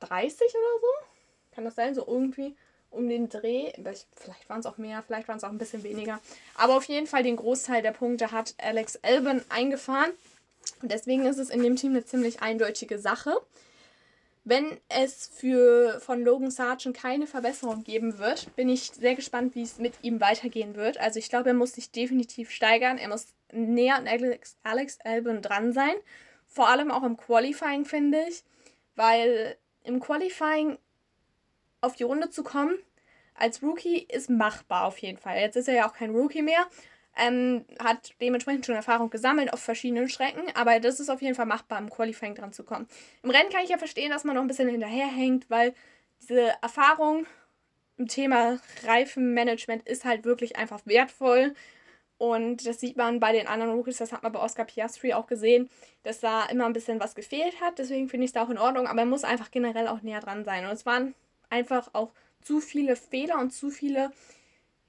30 0.00 0.40
oder 0.40 0.80
so. 0.80 1.06
Kann 1.54 1.64
das 1.64 1.74
sein? 1.74 1.94
So 1.94 2.06
irgendwie 2.06 2.54
um 2.90 3.08
den 3.08 3.28
Dreh. 3.28 3.72
Vielleicht 4.14 4.48
waren 4.48 4.60
es 4.60 4.66
auch 4.66 4.76
mehr, 4.78 5.02
vielleicht 5.02 5.28
waren 5.28 5.38
es 5.38 5.44
auch 5.44 5.48
ein 5.48 5.58
bisschen 5.58 5.82
weniger. 5.82 6.20
Aber 6.56 6.76
auf 6.76 6.84
jeden 6.84 7.06
Fall 7.06 7.22
den 7.22 7.36
Großteil 7.36 7.82
der 7.82 7.92
Punkte 7.92 8.30
hat 8.30 8.54
Alex 8.58 8.98
Albin 9.02 9.42
eingefahren. 9.48 10.10
Und 10.82 10.92
deswegen 10.92 11.24
ist 11.24 11.38
es 11.38 11.50
in 11.50 11.62
dem 11.62 11.76
Team 11.76 11.92
eine 11.92 12.04
ziemlich 12.04 12.42
eindeutige 12.42 12.98
Sache. 12.98 13.34
Wenn 14.44 14.78
es 14.88 15.26
für 15.26 16.00
von 16.00 16.22
Logan 16.22 16.50
Sargent 16.50 16.96
keine 16.96 17.26
Verbesserung 17.26 17.82
geben 17.82 18.18
wird, 18.18 18.54
bin 18.56 18.68
ich 18.68 18.90
sehr 18.92 19.14
gespannt, 19.14 19.54
wie 19.54 19.62
es 19.62 19.78
mit 19.78 19.94
ihm 20.02 20.20
weitergehen 20.20 20.74
wird. 20.74 20.98
Also 20.98 21.18
ich 21.18 21.30
glaube, 21.30 21.48
er 21.48 21.54
muss 21.54 21.72
sich 21.72 21.90
definitiv 21.90 22.50
steigern. 22.50 22.98
Er 22.98 23.08
muss 23.08 23.28
näher 23.52 23.96
an 23.96 24.06
Alex, 24.06 24.56
Alex 24.62 24.98
Albon 25.02 25.40
dran 25.40 25.72
sein. 25.72 25.94
Vor 26.46 26.68
allem 26.68 26.90
auch 26.90 27.04
im 27.04 27.16
Qualifying, 27.16 27.86
finde 27.86 28.22
ich. 28.28 28.44
Weil 28.96 29.56
im 29.82 29.98
Qualifying 29.98 30.78
auf 31.80 31.96
die 31.96 32.04
Runde 32.04 32.28
zu 32.28 32.44
kommen 32.44 32.78
als 33.34 33.62
Rookie 33.62 33.98
ist 33.98 34.30
machbar 34.30 34.84
auf 34.84 34.98
jeden 34.98 35.18
Fall. 35.18 35.38
Jetzt 35.38 35.56
ist 35.56 35.68
er 35.68 35.74
ja 35.74 35.88
auch 35.88 35.94
kein 35.94 36.14
Rookie 36.14 36.42
mehr. 36.42 36.66
Ähm, 37.16 37.64
hat 37.78 38.14
dementsprechend 38.20 38.66
schon 38.66 38.74
Erfahrung 38.74 39.08
gesammelt 39.08 39.52
auf 39.52 39.60
verschiedenen 39.60 40.08
Strecken, 40.08 40.42
aber 40.54 40.80
das 40.80 40.98
ist 40.98 41.10
auf 41.10 41.22
jeden 41.22 41.36
Fall 41.36 41.46
machbar, 41.46 41.78
im 41.78 41.88
Qualifying 41.88 42.34
dran 42.34 42.52
zu 42.52 42.64
kommen. 42.64 42.88
Im 43.22 43.30
Rennen 43.30 43.50
kann 43.50 43.62
ich 43.62 43.70
ja 43.70 43.78
verstehen, 43.78 44.10
dass 44.10 44.24
man 44.24 44.34
noch 44.34 44.42
ein 44.42 44.48
bisschen 44.48 44.68
hinterherhängt, 44.68 45.48
weil 45.48 45.74
diese 46.20 46.54
Erfahrung 46.60 47.26
im 47.96 48.08
Thema 48.08 48.58
Reifenmanagement 48.84 49.86
ist 49.88 50.04
halt 50.04 50.24
wirklich 50.24 50.56
einfach 50.56 50.80
wertvoll. 50.86 51.54
Und 52.16 52.66
das 52.66 52.80
sieht 52.80 52.96
man 52.96 53.20
bei 53.20 53.32
den 53.32 53.46
anderen 53.46 53.74
Rookies, 53.74 53.98
das 53.98 54.12
hat 54.12 54.22
man 54.22 54.32
bei 54.32 54.40
Oscar 54.40 54.64
Piastri 54.64 55.14
auch 55.14 55.26
gesehen, 55.26 55.68
dass 56.04 56.20
da 56.20 56.46
immer 56.46 56.66
ein 56.66 56.72
bisschen 56.72 57.00
was 57.00 57.14
gefehlt 57.14 57.60
hat. 57.60 57.78
Deswegen 57.78 58.08
finde 58.08 58.24
ich 58.24 58.28
es 58.30 58.32
da 58.34 58.44
auch 58.44 58.50
in 58.50 58.58
Ordnung, 58.58 58.86
aber 58.86 59.00
er 59.00 59.06
muss 59.06 59.24
einfach 59.24 59.50
generell 59.50 59.88
auch 59.88 60.02
näher 60.02 60.20
dran 60.20 60.44
sein. 60.44 60.64
Und 60.64 60.72
es 60.72 60.86
waren 60.86 61.14
einfach 61.50 61.90
auch 61.92 62.12
zu 62.40 62.60
viele 62.60 62.96
Fehler 62.96 63.38
und 63.38 63.50
zu 63.50 63.70
viele, 63.70 64.10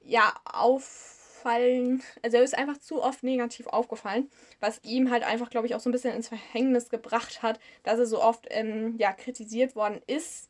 ja, 0.01 0.33
auf 0.45 1.24
aufgefallen, 1.45 2.01
also 2.23 2.37
er 2.37 2.43
ist 2.43 2.57
einfach 2.57 2.77
zu 2.77 3.03
oft 3.03 3.23
negativ 3.23 3.67
aufgefallen, 3.67 4.29
was 4.59 4.81
ihm 4.83 5.11
halt 5.11 5.23
einfach, 5.23 5.49
glaube 5.49 5.67
ich, 5.67 5.75
auch 5.75 5.79
so 5.79 5.89
ein 5.89 5.91
bisschen 5.91 6.13
ins 6.13 6.27
Verhängnis 6.27 6.89
gebracht 6.89 7.43
hat, 7.43 7.59
dass 7.83 7.99
er 7.99 8.05
so 8.07 8.21
oft 8.21 8.47
ähm, 8.49 8.95
ja, 8.97 9.13
kritisiert 9.13 9.75
worden 9.75 10.01
ist. 10.07 10.49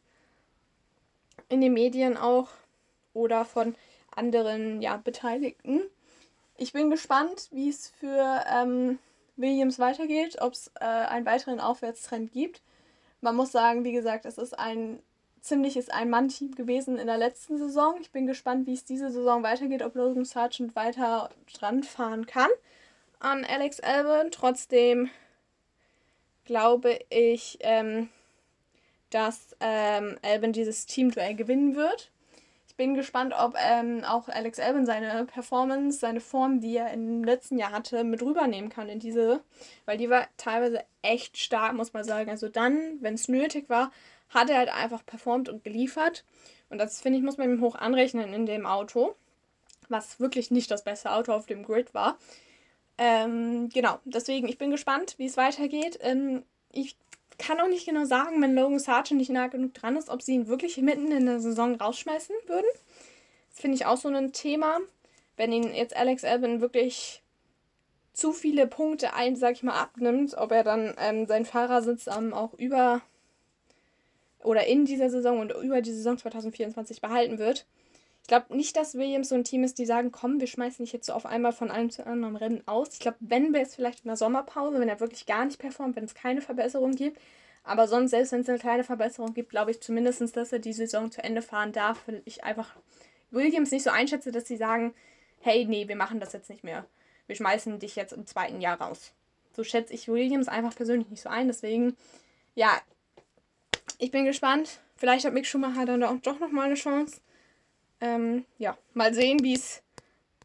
In 1.50 1.62
den 1.62 1.74
Medien 1.74 2.18
auch 2.18 2.50
oder 3.14 3.46
von 3.46 3.75
anderen 4.16 4.82
ja, 4.82 4.98
Beteiligten. 4.98 5.82
Ich 6.58 6.72
bin 6.72 6.90
gespannt, 6.90 7.50
wie 7.52 7.70
es 7.70 7.90
für 7.90 8.44
ähm, 8.50 8.98
Williams 9.36 9.80
weitergeht, 9.80 10.42
ob 10.42 10.54
es 10.54 10.72
äh, 10.80 10.86
einen 10.86 11.25
weiteren 11.25 11.60
Aufwärtstrend 11.60 12.32
gibt. 12.32 12.62
Man 13.20 13.36
muss 13.36 13.52
sagen, 13.52 13.84
wie 13.84 13.92
gesagt, 13.92 14.25
es 14.25 14.38
ist 14.38 14.58
ein 14.58 15.00
ziemliches 15.46 15.90
Ein-Mann-Team 15.90 16.56
gewesen 16.56 16.98
in 16.98 17.08
der 17.08 17.18
letzten 17.18 17.58
Saison. 17.58 17.96
Ich 18.02 18.12
bin 18.12 18.25
gespannt, 18.25 18.66
wie 18.68 18.74
es 18.74 18.84
diese 18.84 19.12
Saison 19.12 19.44
weitergeht, 19.44 19.84
ob 19.84 19.96
Logan 19.96 20.25
Sargent 20.25 20.75
weiter 20.75 21.30
dran 21.54 21.84
fahren 21.84 22.25
kann 22.25 22.50
an 23.20 23.46
Alex 23.46 23.80
Albon. 23.80 24.32
Trotzdem 24.32 25.10
glaube 26.46 27.00
ich, 27.10 27.58
ähm, 27.62 28.10
dass 29.10 29.56
ähm, 29.60 30.18
Albon 30.22 30.52
dieses 30.52 30.86
Team-Duell 30.86 31.36
gewinnen 31.36 31.75
wird. 31.75 32.12
Ich 32.68 32.75
bin 32.75 32.96
gespannt, 32.96 33.34
ob 33.38 33.56
ähm, 33.58 34.04
auch 34.04 34.28
Alex 34.28 34.60
Albon 34.60 34.86
seine 34.86 35.25
Performance, 35.25 36.00
seine 36.00 36.20
Form, 36.20 36.60
die 36.60 36.75
er 36.75 36.92
im 36.92 37.24
letzten 37.24 37.58
Jahr 37.58 37.72
hatte, 37.72 38.03
mit 38.03 38.22
rübernehmen 38.22 38.70
kann 38.70 38.90
in 38.90 39.00
diese, 39.00 39.42
weil 39.86 39.98
die 39.98 40.10
war 40.10 40.27
teilweise 40.36 40.84
echt 41.01 41.38
stark, 41.38 41.74
muss 41.74 41.94
man 41.94 42.03
sagen. 42.03 42.29
Also 42.29 42.50
dann, 42.50 42.98
wenn 43.00 43.14
es 43.14 43.29
nötig 43.29 43.70
war, 43.70 43.92
hat 44.29 44.50
er 44.50 44.57
halt 44.57 44.70
einfach 44.70 45.05
performt 45.05 45.50
und 45.50 45.64
geliefert. 45.64 46.25
Und 46.70 46.77
das, 46.77 47.01
finde 47.01 47.20
ich, 47.20 47.24
muss 47.24 47.38
man 47.38 47.50
ihm 47.50 47.61
hoch 47.61 47.75
anrechnen 47.75 48.33
in 48.33 48.46
dem 48.46 48.66
Auto, 48.66 49.16
was 49.90 50.20
wirklich 50.20 50.51
nicht 50.51 50.72
das 50.72 50.83
beste 50.83 51.11
Auto 51.11 51.31
auf 51.33 51.46
dem 51.46 51.64
Grid 51.64 51.94
war. 51.94 52.18
Ähm, 52.98 53.70
genau, 53.70 54.00
deswegen, 54.05 54.48
ich 54.48 54.57
bin 54.57 54.72
gespannt, 54.72 55.16
wie 55.18 55.25
es 55.25 55.38
weitergeht. 55.38 56.00
Ähm, 56.01 56.44
ich 56.72 56.96
kann 57.38 57.59
auch 57.59 57.68
nicht 57.68 57.85
genau 57.85 58.05
sagen, 58.05 58.42
wenn 58.42 58.55
Logan 58.55 58.79
Sargent 58.79 59.20
nicht 59.20 59.31
nah 59.31 59.48
genug 59.48 59.74
dran 59.74 59.98
ist, 59.98 60.09
ob 60.09 60.22
sie 60.22 60.33
ihn 60.33 60.48
wirklich 60.48 60.77
mitten 60.77 61.11
in 61.11 61.25
der 61.25 61.40
Saison 61.40 61.75
rausschmeißen 61.75 62.35
würden. 62.48 62.66
Das 63.50 63.59
finde 63.59 63.75
ich 63.75 63.85
auch 63.85 63.98
so 63.98 64.07
ein 64.07 64.31
Thema. 64.31 64.79
Wenn 65.35 65.51
ihn 65.51 65.74
jetzt 65.74 65.96
Alex 65.96 66.24
Albin 66.24 66.61
wirklich 66.61 67.22
zu 68.14 68.31
viele 68.31 68.68
Punkte 68.68 69.14
ein, 69.14 69.35
sag 69.35 69.53
ich 69.53 69.64
mal, 69.64 69.79
abnimmt, 69.79 70.35
ob 70.38 70.51
er 70.51 70.64
dann 70.64 70.96
ähm, 70.98 71.27
seinen 71.27 71.46
Fahrersitz 71.46 72.07
ähm, 72.07 72.33
auch 72.33 72.53
über 72.53 73.01
oder 74.46 74.68
in 74.68 74.86
dieser 74.86 75.10
Saison 75.10 75.40
und 75.40 75.51
über 75.51 75.81
die 75.81 75.92
Saison 75.92 76.18
2024 76.18 77.01
behalten 77.01 77.38
wird. 77.38 77.66
Ich 78.22 78.27
glaube 78.27 78.55
nicht, 78.55 78.75
dass 78.75 78.96
Williams 78.96 79.29
so 79.29 79.36
ein 79.36 79.44
Team 79.44 79.64
ist, 79.64 79.77
die 79.77 79.86
sagen, 79.86 80.12
komm, 80.12 80.40
wir 80.40 80.48
schmeißen 80.48 80.84
dich 80.84 80.94
jetzt 80.94 81.05
so 81.08 81.14
auf 81.14 81.27
einmal 81.27 81.51
von 81.51 81.70
einem 81.70 81.92
zu 81.92 82.08
anderen 82.08 82.36
Rennen 82.36 82.64
aus. 82.66 82.90
Ich 82.94 83.00
glaube, 83.00 83.18
wenn 83.20 83.53
wir 83.53 83.62
es 83.62 83.75
vielleicht 83.75 84.03
in 84.03 84.08
der 84.08 84.18
Sommerpause, 84.18 84.79
wenn 84.79 84.90
er 84.90 85.00
wirklich 85.00 85.27
gar 85.27 85.46
nicht 85.46 85.60
performt, 85.60 85.96
wenn 85.96 86.05
es 86.05 86.16
keine 86.16 86.42
Verbesserung 86.42 86.96
gibt. 86.96 87.20
Aber 87.64 87.88
sonst, 87.88 88.12
selbst 88.12 88.31
wenn 88.31 88.42
es 88.42 88.50
eine 88.50 88.58
kleine 88.58 88.84
Verbesserung 88.84 89.34
gibt, 89.34 89.50
glaube 89.50 89.72
ich 89.72 89.81
zumindest, 89.81 90.36
dass 90.36 90.51
er 90.51 90.60
die 90.60 90.74
Saison 90.74 91.12
zu 91.12 91.24
Ende 91.24 91.42
fahren 91.42 91.72
darf, 91.72 92.08
weil 92.08 92.22
ich 92.25 92.44
einfach 92.44 92.75
Williams 93.31 93.72
nicht 93.72 93.84
so 93.84 93.90
einschätze, 93.90 94.31
dass 94.31 94.48
sie 94.48 94.58
sagen, 94.58 94.94
hey, 95.42 95.66
nee, 95.66 95.88
wir 95.88 95.96
machen 95.96 96.20
das 96.20 96.34
jetzt 96.34 96.50
nicht 96.50 96.64
mehr. 96.64 96.86
Wir 97.27 97.36
schmeißen 97.36 97.77
dich 97.79 97.96
jetzt 97.96 98.14
im 98.14 98.25
zweiten 98.25 98.62
Jahr 98.62 98.81
raus. 98.81 99.12
So 99.55 99.64
schätze 99.64 99.94
ich 99.94 100.08
Williams 100.08 100.48
einfach 100.48 100.75
persönlich 100.75 101.10
nicht 101.10 101.22
so 101.22 101.29
ein. 101.29 101.48
Deswegen, 101.48 101.96
ja, 102.55 102.72
ich 103.98 104.12
bin 104.12 104.25
gespannt. 104.25 104.79
Vielleicht 104.96 105.25
hat 105.25 105.34
Mick 105.34 105.46
Schumacher 105.46 105.86
dann 105.86 106.03
auch 106.03 106.20
doch 106.22 106.40
nochmal 106.40 106.66
eine 106.66 106.75
Chance. 106.75 107.20
Ähm, 108.01 108.46
ja, 108.58 108.77
mal 108.94 109.14
sehen, 109.14 109.44
wie 109.44 109.53
es 109.53 109.81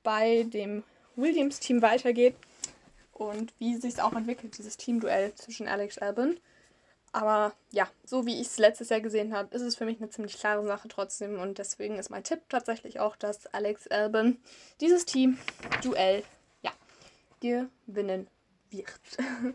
bei 0.03 0.45
dem 0.45 0.83
Williams-Team 1.17 1.83
weitergeht 1.83 2.35
und 3.13 3.53
wie 3.59 3.77
sich 3.77 4.01
auch 4.01 4.15
entwickelt, 4.15 4.57
dieses 4.59 4.77
Teamduell 4.77 5.35
zwischen 5.35 5.69
Alex 5.69 5.99
Albon. 5.99 6.39
Aber 7.13 7.53
ja, 7.73 7.89
so 8.05 8.25
wie 8.25 8.41
ich 8.41 8.47
es 8.47 8.59
letztes 8.59 8.89
Jahr 8.89 9.01
gesehen 9.01 9.35
habe, 9.35 9.55
ist 9.55 9.63
es 9.63 9.77
für 9.77 9.85
mich 9.85 9.99
eine 10.01 10.11
ziemlich 10.11 10.39
klare 10.39 10.65
Sache 10.65 10.89
trotzdem. 10.89 11.41
Und 11.41 11.59
deswegen 11.59 11.99
ist 11.99 12.11
mein 12.11 12.25
Tipp 12.25 12.41
tatsächlich 12.49 13.01
auch, 13.01 13.17
dass 13.17 13.47
Alex 13.49 13.89
Albon 13.89 14.39
dieses 14.81 15.07
Team-Duell 15.07 16.23
ja, 16.63 16.73
gewinnen 17.41 18.29
wird. 18.71 19.01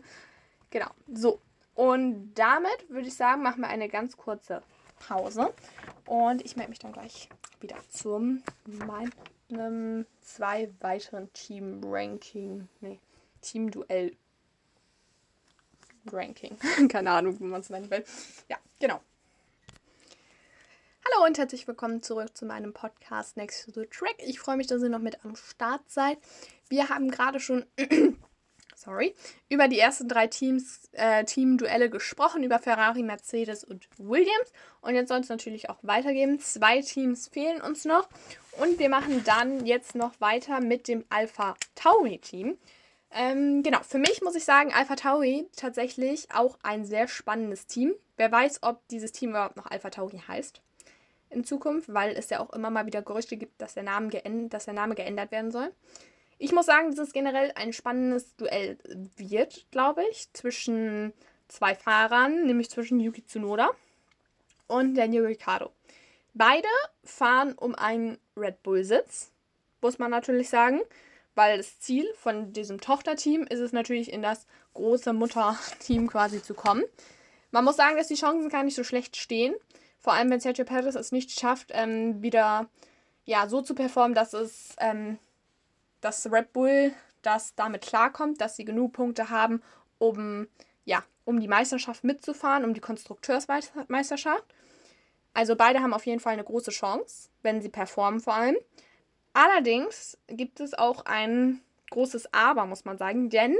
genau. 0.70 0.90
So, 1.12 1.40
und 1.76 2.32
damit 2.34 2.88
würde 2.88 3.06
ich 3.06 3.14
sagen, 3.14 3.42
machen 3.42 3.60
wir 3.60 3.68
eine 3.68 3.90
ganz 3.90 4.16
kurze 4.16 4.62
Pause. 4.98 5.52
Und 6.06 6.42
ich 6.42 6.56
melde 6.56 6.70
mich 6.70 6.78
dann 6.78 6.92
gleich 6.92 7.28
wieder 7.60 7.76
zum 7.90 8.42
meinem 8.64 10.06
zwei 10.22 10.72
weiteren 10.80 11.30
Team-Ranking. 11.34 12.66
Nee, 12.80 12.98
Team-Duell. 13.42 14.16
Ranking. 16.10 16.56
Keine 16.88 17.10
Ahnung, 17.10 17.38
wie 17.40 17.44
man 17.44 17.60
es 17.60 17.68
nennen 17.68 17.90
will. 17.90 18.04
Ja, 18.48 18.56
genau. 18.80 19.00
Hallo 21.04 21.26
und 21.26 21.36
herzlich 21.36 21.68
willkommen 21.68 22.02
zurück 22.02 22.34
zu 22.34 22.46
meinem 22.46 22.72
Podcast 22.72 23.36
Next 23.36 23.66
to 23.66 23.72
the 23.72 23.86
Track. 23.86 24.16
Ich 24.24 24.40
freue 24.40 24.56
mich, 24.56 24.66
dass 24.66 24.82
ihr 24.82 24.88
noch 24.88 24.98
mit 24.98 25.24
am 25.26 25.36
Start 25.36 25.82
seid. 25.90 26.18
Wir 26.68 26.88
haben 26.88 27.10
gerade 27.10 27.38
schon 27.38 27.66
sorry, 28.86 29.14
über 29.48 29.68
die 29.68 29.78
ersten 29.78 30.08
drei 30.08 30.28
Teams, 30.28 30.88
äh, 30.92 31.24
Team-Duelle 31.24 31.90
gesprochen, 31.90 32.42
über 32.42 32.58
Ferrari, 32.58 33.02
Mercedes 33.02 33.64
und 33.64 33.88
Williams. 33.98 34.52
Und 34.80 34.94
jetzt 34.94 35.08
soll 35.08 35.20
es 35.20 35.28
natürlich 35.28 35.68
auch 35.68 35.78
weitergehen. 35.82 36.38
Zwei 36.40 36.80
Teams 36.80 37.28
fehlen 37.28 37.60
uns 37.60 37.84
noch. 37.84 38.08
Und 38.58 38.78
wir 38.78 38.88
machen 38.88 39.22
dann 39.24 39.66
jetzt 39.66 39.94
noch 39.94 40.18
weiter 40.20 40.60
mit 40.60 40.88
dem 40.88 41.04
Alpha 41.10 41.56
Tauri-Team. 41.74 42.56
Ähm, 43.10 43.62
genau, 43.62 43.80
für 43.82 43.98
mich 43.98 44.22
muss 44.22 44.34
ich 44.34 44.44
sagen, 44.44 44.72
Alpha 44.72 44.96
Tauri 44.96 45.48
tatsächlich 45.56 46.28
auch 46.32 46.58
ein 46.62 46.84
sehr 46.84 47.08
spannendes 47.08 47.66
Team. 47.66 47.92
Wer 48.16 48.32
weiß, 48.32 48.62
ob 48.62 48.86
dieses 48.88 49.12
Team 49.12 49.30
überhaupt 49.30 49.56
noch 49.56 49.66
Alpha 49.66 49.90
Tauri 49.90 50.22
heißt 50.26 50.62
in 51.30 51.44
Zukunft, 51.44 51.92
weil 51.92 52.16
es 52.16 52.30
ja 52.30 52.40
auch 52.40 52.50
immer 52.50 52.70
mal 52.70 52.86
wieder 52.86 53.02
Gerüchte 53.02 53.36
gibt, 53.36 53.60
dass 53.60 53.74
der, 53.74 53.82
Name 53.82 54.10
dass 54.48 54.64
der 54.66 54.74
Name 54.74 54.94
geändert 54.94 55.32
werden 55.32 55.50
soll. 55.50 55.72
Ich 56.38 56.52
muss 56.52 56.66
sagen, 56.66 56.90
dass 56.90 56.98
es 56.98 57.12
generell 57.12 57.52
ein 57.54 57.72
spannendes 57.72 58.36
Duell 58.36 58.78
wird, 59.16 59.66
glaube 59.70 60.02
ich, 60.10 60.32
zwischen 60.32 61.12
zwei 61.48 61.74
Fahrern, 61.74 62.44
nämlich 62.46 62.70
zwischen 62.70 63.00
Yuki 63.00 63.24
Tsunoda 63.24 63.70
und 64.66 64.94
Daniel 64.94 65.26
Ricciardo. 65.26 65.72
Beide 66.34 66.68
fahren 67.04 67.54
um 67.54 67.74
einen 67.74 68.18
Red 68.36 68.62
Bull-Sitz, 68.62 69.30
muss 69.80 69.98
man 69.98 70.10
natürlich 70.10 70.50
sagen, 70.50 70.80
weil 71.34 71.58
das 71.58 71.80
Ziel 71.80 72.06
von 72.16 72.52
diesem 72.52 72.80
Tochterteam 72.80 73.44
ist 73.44 73.60
es 73.60 73.72
natürlich, 73.72 74.12
in 74.12 74.20
das 74.20 74.46
große 74.74 75.12
Mutterteam 75.12 76.08
quasi 76.08 76.42
zu 76.42 76.54
kommen. 76.54 76.84
Man 77.50 77.64
muss 77.64 77.76
sagen, 77.76 77.96
dass 77.96 78.08
die 78.08 78.14
Chancen 78.16 78.50
gar 78.50 78.64
nicht 78.64 78.74
so 78.74 78.84
schlecht 78.84 79.16
stehen. 79.16 79.54
Vor 79.98 80.12
allem, 80.12 80.30
wenn 80.30 80.40
Sergio 80.40 80.64
Perez 80.64 80.94
es 80.94 81.12
nicht 81.12 81.30
schafft, 81.38 81.70
ähm, 81.72 82.20
wieder 82.22 82.68
ja, 83.24 83.48
so 83.48 83.62
zu 83.62 83.74
performen, 83.74 84.14
dass 84.14 84.34
es 84.34 84.76
ähm, 84.78 85.18
dass 86.00 86.30
Red 86.30 86.52
Bull 86.52 86.92
das 87.22 87.54
damit 87.54 87.82
klarkommt, 87.82 88.40
dass 88.40 88.56
sie 88.56 88.64
genug 88.64 88.92
Punkte 88.92 89.30
haben, 89.30 89.62
um, 89.98 90.46
ja, 90.84 91.02
um 91.24 91.40
die 91.40 91.48
Meisterschaft 91.48 92.04
mitzufahren, 92.04 92.64
um 92.64 92.74
die 92.74 92.80
Konstrukteursmeisterschaft. 92.80 94.44
Also 95.34 95.56
beide 95.56 95.80
haben 95.80 95.92
auf 95.92 96.06
jeden 96.06 96.20
Fall 96.20 96.34
eine 96.34 96.44
große 96.44 96.70
Chance, 96.70 97.28
wenn 97.42 97.60
sie 97.60 97.68
performen 97.68 98.20
vor 98.20 98.34
allem. 98.34 98.56
Allerdings 99.34 100.16
gibt 100.28 100.60
es 100.60 100.72
auch 100.72 101.04
ein 101.04 101.60
großes 101.90 102.32
Aber, 102.32 102.64
muss 102.64 102.84
man 102.84 102.96
sagen, 102.96 103.28
denn 103.28 103.56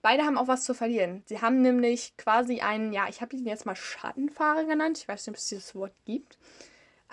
beide 0.00 0.24
haben 0.24 0.38
auch 0.38 0.48
was 0.48 0.64
zu 0.64 0.72
verlieren. 0.72 1.22
Sie 1.26 1.40
haben 1.42 1.60
nämlich 1.60 2.16
quasi 2.16 2.60
einen, 2.60 2.92
ja, 2.92 3.08
ich 3.08 3.20
habe 3.20 3.36
ihn 3.36 3.44
jetzt 3.44 3.66
mal 3.66 3.76
Schattenfahrer 3.76 4.64
genannt. 4.64 4.98
Ich 4.98 5.08
weiß 5.08 5.26
nicht, 5.26 5.34
ob 5.34 5.36
es 5.36 5.48
dieses 5.48 5.74
Wort 5.74 5.92
gibt. 6.04 6.38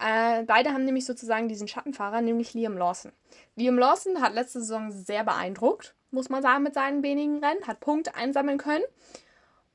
Äh, 0.04 0.44
beide 0.44 0.74
haben 0.74 0.84
nämlich 0.84 1.06
sozusagen 1.06 1.48
diesen 1.48 1.70
Schattenfahrer, 1.70 2.20
nämlich 2.20 2.54
Liam 2.54 2.78
Lawson. 2.78 3.14
Liam 3.56 3.78
Lawson 3.78 4.22
hat 4.22 4.34
letzte 4.34 4.60
Saison 4.60 4.92
sehr 4.92 5.24
beeindruckt, 5.24 5.96
muss 6.12 6.30
man 6.30 6.42
sagen, 6.42 6.64
mit 6.64 6.74
seinen 6.74 7.04
wenigen 7.04 7.42
Rennen, 7.42 7.66
hat 7.66 7.80
Punkte 7.80 8.14
einsammeln 8.14 8.58
können 8.58 8.84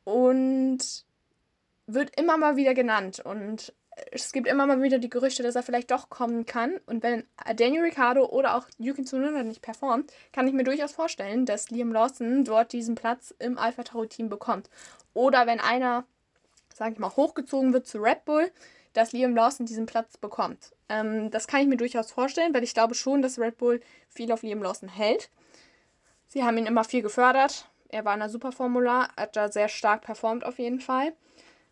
und 0.05 1.07
wird 1.87 2.21
immer 2.21 2.37
mal 2.37 2.57
wieder 2.57 2.75
genannt. 2.75 3.21
Und 3.21 3.73
es 4.13 4.33
gibt 4.33 4.47
immer 4.47 4.67
mal 4.67 4.83
wieder 4.83 4.99
die 4.99 5.09
Gerüchte, 5.09 5.43
dass 5.43 5.57
er 5.57 5.63
vielleicht 5.63 5.91
doch 5.91 6.11
kommen 6.11 6.45
kann. 6.45 6.79
Und 6.85 7.03
wenn 7.03 7.25
Daniel 7.57 7.85
Ricciardo 7.85 8.27
oder 8.27 8.55
auch 8.55 8.67
Yuki 8.77 9.05
Tsunoda 9.05 9.43
nicht 9.43 9.63
performt, 9.63 10.13
kann 10.33 10.47
ich 10.47 10.53
mir 10.53 10.65
durchaus 10.65 10.93
vorstellen, 10.93 11.47
dass 11.47 11.71
Liam 11.71 11.91
Lawson 11.91 12.45
dort 12.45 12.75
diesen 12.75 12.97
Platz 12.97 13.35
im 13.39 13.57
Alpha 13.57 13.83
Tauri 13.83 14.09
Team 14.09 14.29
bekommt. 14.29 14.69
Oder 15.15 15.47
wenn 15.47 15.59
einer, 15.59 16.05
sage 16.75 16.93
ich 16.93 16.99
mal, 16.99 17.17
hochgezogen 17.17 17.73
wird 17.73 17.87
zu 17.87 17.99
Red 17.99 18.27
Bull, 18.27 18.51
dass 18.99 19.13
Liam 19.13 19.37
Lawson 19.37 19.65
diesen 19.65 19.87
Platz 19.87 20.17
bekommt. 20.17 20.73
Ähm, 20.89 21.31
das 21.31 21.47
kann 21.47 21.61
ich 21.61 21.69
mir 21.69 21.77
durchaus 21.77 22.11
vorstellen, 22.11 22.53
weil 22.53 22.65
ich 22.65 22.75
glaube 22.75 22.97
schon, 22.97 23.23
dass 23.23 23.39
Red 23.39 23.57
Bull 23.57 23.81
viel 24.09 24.33
auf 24.33 24.43
Liam 24.43 24.61
Lawson 24.61 24.89
hält. 24.89 25.31
Sie 26.27 26.43
haben 26.43 26.59
ihn 26.59 26.67
immer 26.67 26.83
viel 26.83 27.03
gefördert. 27.03 27.69
Er 27.91 28.05
war 28.05 28.15
in 28.15 28.21
der 28.21 28.29
Superformula, 28.29 29.09
hat 29.17 29.37
da 29.37 29.53
sehr 29.53 29.69
stark 29.69 30.03
performt 30.03 30.45
auf 30.45 30.59
jeden 30.59 30.81
Fall. 30.81 31.13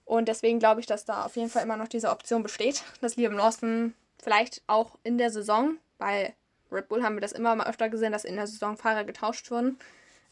Und 0.04 0.28
deswegen 0.28 0.60
glaube 0.60 0.80
ich, 0.80 0.86
dass 0.86 1.04
da 1.04 1.24
auf 1.24 1.34
jeden 1.34 1.50
Fall 1.50 1.64
immer 1.64 1.76
noch 1.76 1.88
diese 1.88 2.10
Option 2.10 2.44
besteht, 2.44 2.84
dass 3.00 3.16
Liam 3.16 3.32
Lawson 3.32 3.94
vielleicht 4.22 4.62
auch 4.68 4.96
in 5.02 5.18
der 5.18 5.30
Saison, 5.30 5.78
bei 5.98 6.32
Red 6.70 6.86
Bull 6.88 7.02
haben 7.02 7.16
wir 7.16 7.20
das 7.20 7.32
immer 7.32 7.56
mal 7.56 7.66
öfter 7.66 7.88
gesehen, 7.88 8.12
dass 8.12 8.24
in 8.24 8.36
der 8.36 8.46
Saison 8.46 8.76
Fahrer 8.76 9.02
getauscht 9.02 9.50
wurden, 9.50 9.80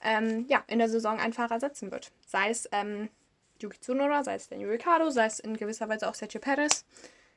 ähm, 0.01 0.47
ja, 0.49 0.63
in 0.69 0.79
der 0.79 0.89
Saison 0.89 1.19
einen 1.19 1.33
Fahrer 1.33 1.59
setzen 1.59 1.91
wird. 1.91 2.13
Sei 2.25 2.51
es 2.51 2.69
ähm, 2.71 3.09
Yuki 3.61 3.81
Tsunoda, 3.81 4.25
sei 4.25 4.35
es 4.35 4.49
Daniel 4.49 4.71
Ricciardo, 4.71 5.11
sei 5.11 5.27
es 5.27 5.41
in 5.41 5.57
gewisser 5.57 5.89
Weise 5.89 6.09
auch 6.09 6.15
Sergio 6.15 6.41
Perez. 6.41 6.85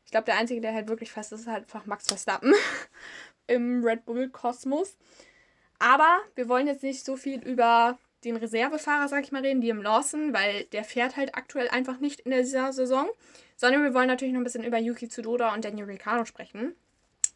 Ich 0.05 0.11
glaube, 0.11 0.25
der 0.25 0.37
Einzige, 0.37 0.61
der 0.61 0.73
halt 0.73 0.87
wirklich 0.87 1.11
fest 1.11 1.33
ist, 1.33 1.41
ist 1.41 1.47
halt 1.47 1.63
einfach 1.63 1.85
Max 1.85 2.07
Verstappen 2.07 2.53
im 3.47 3.83
Red 3.83 4.05
Bull-Kosmos. 4.05 4.95
Aber 5.79 6.19
wir 6.35 6.49
wollen 6.49 6.67
jetzt 6.67 6.83
nicht 6.83 7.03
so 7.03 7.17
viel 7.17 7.39
über 7.43 7.97
den 8.23 8.35
Reservefahrer, 8.35 9.07
sag 9.07 9.23
ich 9.23 9.31
mal, 9.31 9.41
reden, 9.41 9.61
Liam 9.61 9.81
Lawson, 9.81 10.33
weil 10.33 10.63
der 10.65 10.83
fährt 10.83 11.17
halt 11.17 11.35
aktuell 11.35 11.69
einfach 11.69 11.99
nicht 11.99 12.21
in 12.21 12.31
dieser 12.31 12.73
Saison. 12.73 13.09
Sondern 13.55 13.83
wir 13.83 13.93
wollen 13.93 14.07
natürlich 14.07 14.33
noch 14.33 14.41
ein 14.41 14.43
bisschen 14.43 14.63
über 14.63 14.77
Yuki 14.77 15.07
Tsunoda 15.07 15.53
und 15.53 15.65
Daniel 15.65 15.85
Ricciardo 15.85 16.25
sprechen. 16.25 16.75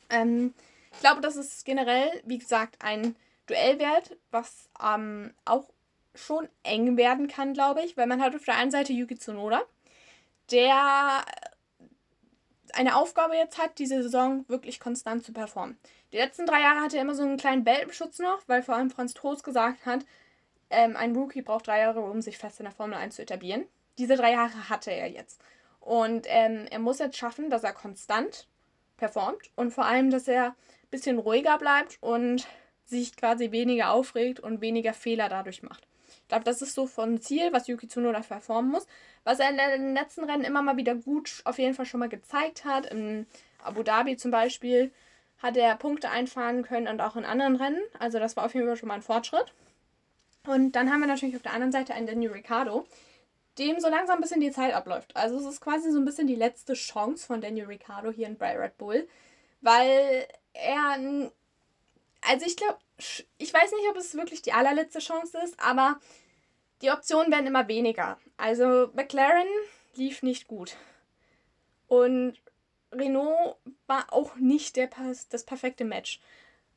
Ähm, 0.09 0.53
ich 0.93 0.99
glaube, 0.99 1.21
das 1.21 1.35
ist 1.35 1.65
generell, 1.65 2.09
wie 2.25 2.37
gesagt, 2.37 2.75
ein 2.79 3.15
Duellwert, 3.47 4.17
was 4.29 4.69
ähm, 4.83 5.33
auch 5.45 5.69
schon 6.15 6.49
eng 6.63 6.97
werden 6.97 7.27
kann, 7.27 7.53
glaube 7.53 7.83
ich, 7.83 7.97
weil 7.97 8.07
man 8.07 8.21
hat 8.21 8.35
auf 8.35 8.43
der 8.43 8.55
einen 8.55 8.71
Seite 8.71 8.93
Yuki 8.93 9.17
Tsunoda, 9.17 9.61
der 10.51 11.23
eine 12.73 12.95
Aufgabe 12.95 13.35
jetzt 13.35 13.57
hat, 13.57 13.79
diese 13.79 14.01
Saison 14.03 14.45
wirklich 14.47 14.79
konstant 14.79 15.23
zu 15.23 15.33
performen. 15.33 15.77
Die 16.11 16.17
letzten 16.17 16.45
drei 16.45 16.61
Jahre 16.61 16.81
hatte 16.81 16.97
er 16.97 17.03
immer 17.03 17.15
so 17.15 17.23
einen 17.23 17.37
kleinen 17.37 17.65
Welpenschutz 17.65 18.19
noch, 18.19 18.41
weil 18.47 18.63
vor 18.63 18.75
allem 18.75 18.89
Franz 18.89 19.13
Trost 19.13 19.43
gesagt 19.43 19.85
hat, 19.85 20.05
ähm, 20.69 20.95
ein 20.95 21.15
Rookie 21.15 21.41
braucht 21.41 21.67
drei 21.67 21.79
Jahre, 21.79 22.01
um 22.01 22.21
sich 22.21 22.37
fest 22.37 22.59
in 22.59 22.65
der 22.65 22.73
Formel 22.73 22.97
1 22.97 23.15
zu 23.15 23.21
etablieren. 23.21 23.65
Diese 23.97 24.15
drei 24.15 24.31
Jahre 24.31 24.69
hatte 24.69 24.91
er 24.91 25.09
jetzt. 25.09 25.41
Und 25.79 26.27
ähm, 26.29 26.65
er 26.69 26.79
muss 26.79 26.99
jetzt 26.99 27.17
schaffen, 27.17 27.49
dass 27.49 27.63
er 27.63 27.73
konstant 27.73 28.47
performt 28.97 29.51
und 29.55 29.71
vor 29.71 29.85
allem, 29.85 30.11
dass 30.11 30.27
er 30.27 30.47
ein 30.47 30.55
bisschen 30.91 31.17
ruhiger 31.17 31.57
bleibt 31.57 31.97
und 32.01 32.47
sich 32.85 33.15
quasi 33.15 33.51
weniger 33.51 33.91
aufregt 33.91 34.39
und 34.39 34.61
weniger 34.61 34.93
Fehler 34.93 35.27
dadurch 35.27 35.63
macht 35.63 35.87
glaube, 36.31 36.45
das 36.45 36.61
ist 36.61 36.73
so 36.73 36.87
von 36.87 37.19
Ziel, 37.19 37.51
was 37.51 37.67
Yuki 37.67 37.89
Tsunoda 37.89 38.21
performen 38.21 38.71
muss. 38.71 38.87
Was 39.25 39.39
er 39.39 39.49
in 39.49 39.57
den 39.57 39.93
letzten 39.93 40.23
Rennen 40.23 40.45
immer 40.45 40.61
mal 40.61 40.77
wieder 40.77 40.95
gut 40.95 41.41
auf 41.43 41.59
jeden 41.59 41.73
Fall 41.73 41.85
schon 41.85 41.99
mal 41.99 42.09
gezeigt 42.09 42.63
hat. 42.63 42.85
In 42.85 43.27
Abu 43.61 43.83
Dhabi 43.83 44.15
zum 44.15 44.31
Beispiel 44.31 44.91
hat 45.39 45.57
er 45.57 45.75
Punkte 45.75 46.09
einfahren 46.09 46.63
können 46.63 46.87
und 46.87 47.01
auch 47.01 47.17
in 47.17 47.25
anderen 47.25 47.57
Rennen. 47.57 47.81
Also 47.99 48.17
das 48.17 48.37
war 48.37 48.45
auf 48.45 48.53
jeden 48.53 48.65
Fall 48.65 48.77
schon 48.77 48.87
mal 48.87 48.95
ein 48.95 49.01
Fortschritt. 49.01 49.53
Und 50.47 50.71
dann 50.71 50.89
haben 50.89 51.01
wir 51.01 51.07
natürlich 51.07 51.35
auf 51.35 51.41
der 51.41 51.53
anderen 51.53 51.73
Seite 51.73 51.93
einen 51.93 52.07
Daniel 52.07 52.31
Ricciardo, 52.31 52.87
dem 53.59 53.81
so 53.81 53.89
langsam 53.89 54.15
ein 54.15 54.21
bisschen 54.21 54.39
die 54.39 54.51
Zeit 54.51 54.73
abläuft. 54.73 55.13
Also 55.15 55.37
es 55.37 55.45
ist 55.45 55.59
quasi 55.59 55.91
so 55.91 55.99
ein 55.99 56.05
bisschen 56.05 56.27
die 56.27 56.35
letzte 56.35 56.73
Chance 56.73 57.27
von 57.27 57.41
Daniel 57.41 57.65
Ricciardo 57.65 58.09
hier 58.09 58.27
in 58.27 58.37
Red 58.39 58.77
Bull, 58.77 59.07
weil 59.59 60.25
er, 60.53 61.29
also 62.21 62.45
ich 62.45 62.55
glaube, 62.55 62.77
ich 63.37 63.53
weiß 63.53 63.71
nicht, 63.71 63.89
ob 63.89 63.97
es 63.97 64.15
wirklich 64.15 64.41
die 64.41 64.53
allerletzte 64.53 64.99
Chance 64.99 65.37
ist, 65.43 65.59
aber 65.59 65.99
die 66.81 66.91
Optionen 66.91 67.31
werden 67.31 67.47
immer 67.47 67.67
weniger. 67.67 68.17
Also 68.37 68.89
McLaren 68.93 69.47
lief 69.95 70.23
nicht 70.23 70.47
gut. 70.47 70.75
Und 71.87 72.35
Renault 72.91 73.57
war 73.87 74.11
auch 74.11 74.35
nicht 74.35 74.75
der, 74.75 74.89
das 75.29 75.43
perfekte 75.43 75.85
Match. 75.85 76.19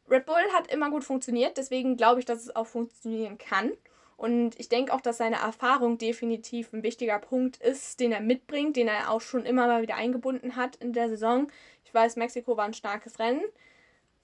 Red 0.09 0.27
Bull 0.27 0.43
hat 0.53 0.71
immer 0.71 0.91
gut 0.91 1.05
funktioniert, 1.05 1.57
deswegen 1.57 1.97
glaube 1.97 2.21
ich, 2.21 2.27
dass 2.27 2.43
es 2.43 2.55
auch 2.55 2.67
funktionieren 2.67 3.39
kann. 3.39 3.73
Und 4.17 4.59
ich 4.61 4.69
denke 4.69 4.93
auch, 4.93 5.01
dass 5.01 5.17
seine 5.17 5.37
Erfahrung 5.37 5.99
definitiv 5.99 6.73
ein 6.73 6.83
wichtiger 6.83 7.19
Punkt 7.19 7.57
ist, 7.57 7.99
den 8.01 8.13
er 8.13 8.21
mitbringt, 8.21 8.77
den 8.77 8.89
er 8.89 9.11
auch 9.11 9.21
schon 9.21 9.45
immer 9.45 9.67
mal 9.67 9.83
wieder 9.83 9.97
eingebunden 9.97 10.57
hat 10.57 10.77
in 10.77 10.93
der 10.93 11.09
Saison. 11.09 11.49
Ich 11.85 11.93
weiß, 11.93 12.17
Mexiko 12.17 12.57
war 12.57 12.65
ein 12.65 12.75
starkes 12.75 13.19
Rennen 13.19 13.43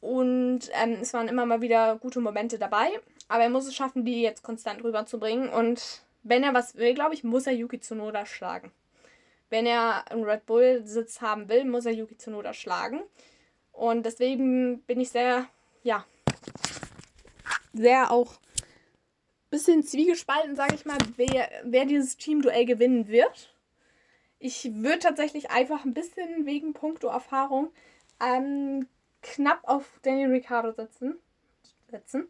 und 0.01 0.71
ähm, 0.73 0.99
es 1.01 1.13
waren 1.13 1.29
immer 1.29 1.45
mal 1.45 1.61
wieder 1.61 1.97
gute 1.97 2.21
Momente 2.21 2.59
dabei. 2.59 2.89
Aber 3.31 3.45
er 3.45 3.51
muss 3.51 3.69
es 3.69 3.77
schaffen, 3.77 4.05
die 4.05 4.23
jetzt 4.23 4.43
konstant 4.43 4.83
rüberzubringen. 4.83 5.49
Und 5.51 6.03
wenn 6.25 6.43
er 6.43 6.53
was 6.53 6.75
will, 6.75 6.95
glaube 6.95 7.15
ich, 7.15 7.23
muss 7.23 7.47
er 7.47 7.53
Yuki 7.53 7.79
Tsunoda 7.79 8.27
schlagen. 8.27 8.73
Wenn 9.51 9.67
er 9.67 10.11
einen 10.11 10.25
Red 10.25 10.47
Bull-Sitz 10.47 11.21
haben 11.21 11.49
will, 11.49 11.65
muss 11.65 11.87
er 11.87 11.93
Yuki 11.93 12.17
Tsunoda 12.17 12.53
schlagen. 12.53 13.01
Und 13.71 14.05
deswegen 14.05 14.83
bin 14.83 14.99
ich 14.99 15.11
sehr, 15.11 15.47
ja, 15.85 16.05
sehr 17.73 18.11
auch 18.11 18.33
ein 18.33 19.51
bisschen 19.51 19.85
zwiegespalten, 19.85 20.57
sage 20.57 20.75
ich 20.75 20.85
mal, 20.85 20.99
wer, 21.17 21.49
wer 21.63 21.85
dieses 21.85 22.17
Teamduell 22.17 22.65
gewinnen 22.67 23.07
wird. 23.07 23.55
Ich 24.41 24.75
würde 24.75 24.99
tatsächlich 24.99 25.53
einfach 25.53 25.85
ein 25.85 25.95
bisschen 25.95 26.47
wegen 26.47 26.73
Punkto-Erfahrung 26.73 27.71
ähm, 28.21 28.89
knapp 29.23 29.61
auf 29.69 30.01
Daniel 30.03 30.31
Ricciardo 30.31 30.73
setzen. 30.73 31.17
setzen. 31.93 32.29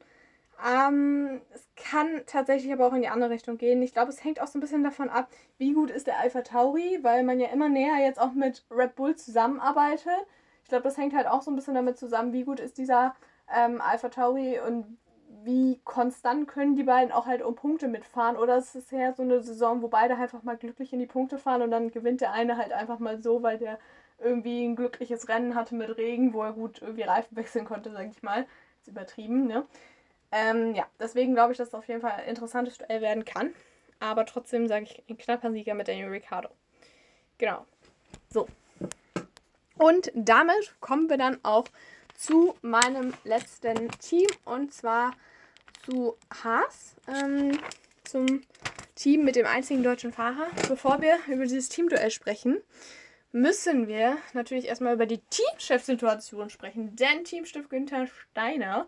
Ähm, 0.67 1.41
es 1.55 1.69
kann 1.77 2.23
tatsächlich 2.27 2.73
aber 2.73 2.87
auch 2.87 2.93
in 2.93 3.03
die 3.03 3.09
andere 3.09 3.31
Richtung 3.31 3.57
gehen. 3.59 3.83
Ich 3.83 3.93
glaube, 3.93 4.11
es 4.11 4.23
hängt 4.23 4.41
auch 4.41 4.47
so 4.47 4.59
ein 4.59 4.61
bisschen 4.61 4.85
davon 4.85 5.09
ab, 5.09 5.29
wie 5.59 5.73
gut 5.73 5.91
ist 5.91 6.07
der 6.07 6.19
Alpha 6.19 6.43
Tauri, 6.43 6.99
weil 7.03 7.23
man 7.25 7.41
ja 7.41 7.49
immer 7.49 7.69
näher 7.69 7.99
jetzt 7.99 8.21
auch 8.21 8.33
mit 8.33 8.65
Red 8.71 8.95
Bull 8.97 9.17
zusammenarbeitet. 9.17 10.27
Ich 10.63 10.69
glaube, 10.69 10.85
das 10.85 10.99
hängt 10.99 11.15
halt 11.15 11.27
auch 11.27 11.43
so 11.43 11.51
ein 11.51 11.57
bisschen 11.57 11.75
damit 11.75 11.99
zusammen, 11.99 12.33
wie 12.33 12.45
gut 12.45 12.61
ist 12.61 12.79
dieser 12.79 13.15
ähm, 13.55 13.81
Alpha 13.81 14.09
Tauri 14.09 14.61
und 14.61 14.99
wie 15.45 15.81
konstant 15.85 16.49
können 16.49 16.77
die 16.77 16.83
beiden 16.83 17.13
auch 17.13 17.27
halt 17.27 17.43
um 17.43 17.55
Punkte 17.55 17.89
mitfahren. 17.89 18.37
Oder 18.37 18.59
ist 18.59 18.75
es 18.75 18.91
ja 18.91 19.13
so 19.15 19.23
eine 19.23 19.43
Saison, 19.43 19.83
wo 19.83 19.89
beide 19.89 20.17
einfach 20.17 20.43
mal 20.43 20.57
glücklich 20.57 20.93
in 20.93 20.99
die 20.99 21.07
Punkte 21.07 21.39
fahren 21.39 21.63
und 21.63 21.71
dann 21.71 21.91
gewinnt 21.91 22.21
der 22.21 22.33
eine 22.33 22.57
halt 22.57 22.73
einfach 22.73 22.99
mal 22.99 23.23
so, 23.23 23.43
weil 23.43 23.59
der 23.59 23.79
irgendwie 24.19 24.65
ein 24.67 24.77
glückliches 24.77 25.29
Rennen 25.29 25.55
hatte 25.55 25.75
mit 25.75 25.97
Regen, 25.97 26.35
wo 26.35 26.43
er 26.43 26.53
gut 26.53 26.83
irgendwie 26.83 27.03
Reifen 27.03 27.37
wechseln 27.37 27.65
konnte, 27.65 27.91
sag 27.91 28.11
ich 28.11 28.23
mal. 28.23 28.47
Ist 28.81 28.89
übertrieben, 28.89 29.47
ne? 29.47 29.67
Ähm, 30.33 30.75
ja, 30.75 30.87
deswegen 30.99 31.35
glaube 31.35 31.53
ich, 31.53 31.59
dass 31.59 31.69
es 31.69 31.75
auf 31.75 31.89
jeden 31.89 32.01
Fall 32.01 32.13
ein 32.13 32.29
interessantes 32.29 32.79
Duell 32.79 33.01
werden 33.01 33.25
kann. 33.25 33.55
Aber 33.99 34.25
trotzdem 34.25 34.69
sage 34.69 34.85
ich 34.85 35.03
ein 35.09 35.19
knapper 35.19 35.53
Sieger 35.53 35.75
mit 35.75 35.89
Daniel 35.89 36.09
Ricciardo. 36.09 36.49
Genau. 37.39 37.67
So. 38.29 38.47
Und 39.77 40.11
damit 40.15 40.75
kommen 40.81 41.09
wir 41.09 41.17
dann 41.17 41.39
auch 41.43 41.65
zu 42.15 42.55
meinem 42.61 43.15
letzten 43.25 43.91
Team 43.99 44.27
und 44.45 44.75
zwar 44.75 45.13
zu 45.85 46.17
Haas, 46.45 46.97
ähm, 47.09 47.59
zum 48.05 48.43
Team 48.95 49.25
mit 49.25 49.37
dem 49.37 49.47
einzigen 49.47 49.83
deutschen 49.83 50.13
Fahrer. 50.13 50.49
Bevor 50.69 51.01
wir 51.01 51.19
über 51.29 51.45
dieses 51.45 51.71
Teamduell 51.71 52.11
sprechen, 52.11 52.61
müssen 53.33 53.89
wir 53.89 54.19
natürlich 54.35 54.67
erstmal 54.67 54.95
über 54.95 55.07
die 55.07 55.21
Teamchef-Situation 55.31 56.51
sprechen. 56.51 56.95
Denn 56.97 57.25
Teamchef 57.25 57.69
Günther 57.69 58.07
Steiner 58.07 58.87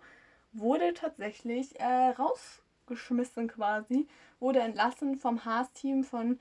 wurde 0.52 0.94
tatsächlich 0.94 1.78
äh, 1.80 2.14
rausgeschmissen 2.18 3.48
quasi, 3.48 4.06
wurde 4.40 4.60
entlassen 4.60 5.16
vom 5.16 5.44
Haas-Team 5.44 6.04
von 6.04 6.38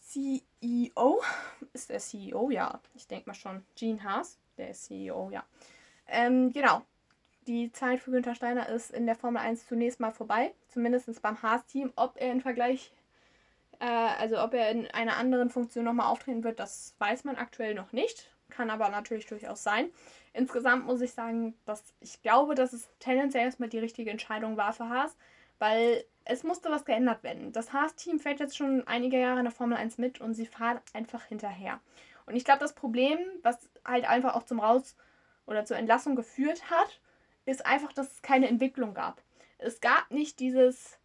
CEO. 0.00 1.20
Ist 1.72 1.90
der 1.90 1.98
CEO? 1.98 2.50
Ja, 2.50 2.80
ich 2.94 3.06
denke 3.06 3.28
mal 3.28 3.34
schon. 3.34 3.64
Gene 3.74 4.02
Haas, 4.02 4.38
der 4.56 4.70
ist 4.70 4.84
CEO, 4.84 5.30
ja. 5.30 5.44
Ähm, 6.06 6.52
genau. 6.52 6.82
Die 7.46 7.70
Zeit 7.70 8.00
für 8.00 8.10
Günther 8.10 8.34
Steiner 8.34 8.68
ist 8.68 8.90
in 8.90 9.06
der 9.06 9.14
Formel 9.14 9.40
1 9.40 9.68
zunächst 9.68 10.00
mal 10.00 10.10
vorbei. 10.10 10.52
Zumindest 10.68 11.22
beim 11.22 11.40
Haas-Team. 11.42 11.92
Ob 11.94 12.20
er 12.20 12.32
im 12.32 12.40
Vergleich, 12.40 12.92
äh, 13.78 13.84
also 13.84 14.40
ob 14.42 14.54
er 14.54 14.70
in 14.70 14.86
einer 14.88 15.16
anderen 15.16 15.50
Funktion 15.50 15.84
nochmal 15.84 16.10
auftreten 16.10 16.42
wird, 16.42 16.58
das 16.58 16.94
weiß 16.98 17.24
man 17.24 17.36
aktuell 17.36 17.74
noch 17.74 17.92
nicht. 17.92 18.30
Kann 18.48 18.70
aber 18.70 18.88
natürlich 18.88 19.26
durchaus 19.26 19.62
sein. 19.62 19.90
Insgesamt 20.36 20.84
muss 20.84 21.00
ich 21.00 21.12
sagen, 21.12 21.54
dass 21.64 21.82
ich 22.00 22.20
glaube, 22.20 22.54
dass 22.54 22.74
es 22.74 22.90
tendenziell 22.98 23.44
erstmal 23.44 23.70
die 23.70 23.78
richtige 23.78 24.10
Entscheidung 24.10 24.58
war 24.58 24.74
für 24.74 24.88
Haas, 24.88 25.16
weil 25.58 26.04
es 26.26 26.42
musste 26.42 26.70
was 26.70 26.84
geändert 26.84 27.22
werden. 27.22 27.52
Das 27.52 27.72
Haas-Team 27.72 28.20
fährt 28.20 28.40
jetzt 28.40 28.56
schon 28.56 28.86
einige 28.86 29.18
Jahre 29.18 29.38
in 29.38 29.46
der 29.46 29.52
Formel 29.52 29.78
1 29.78 29.96
mit 29.96 30.20
und 30.20 30.34
sie 30.34 30.44
fahren 30.44 30.80
einfach 30.92 31.24
hinterher. 31.24 31.80
Und 32.26 32.36
ich 32.36 32.44
glaube, 32.44 32.60
das 32.60 32.74
Problem, 32.74 33.18
was 33.42 33.70
halt 33.82 34.06
einfach 34.06 34.34
auch 34.34 34.42
zum 34.42 34.60
Raus- 34.60 34.94
oder 35.46 35.64
zur 35.64 35.78
Entlassung 35.78 36.16
geführt 36.16 36.70
hat, 36.70 37.00
ist 37.46 37.64
einfach, 37.64 37.94
dass 37.94 38.12
es 38.12 38.22
keine 38.22 38.48
Entwicklung 38.48 38.92
gab. 38.92 39.22
Es 39.56 39.80
gab 39.80 40.10
nicht 40.10 40.38
dieses 40.38 40.98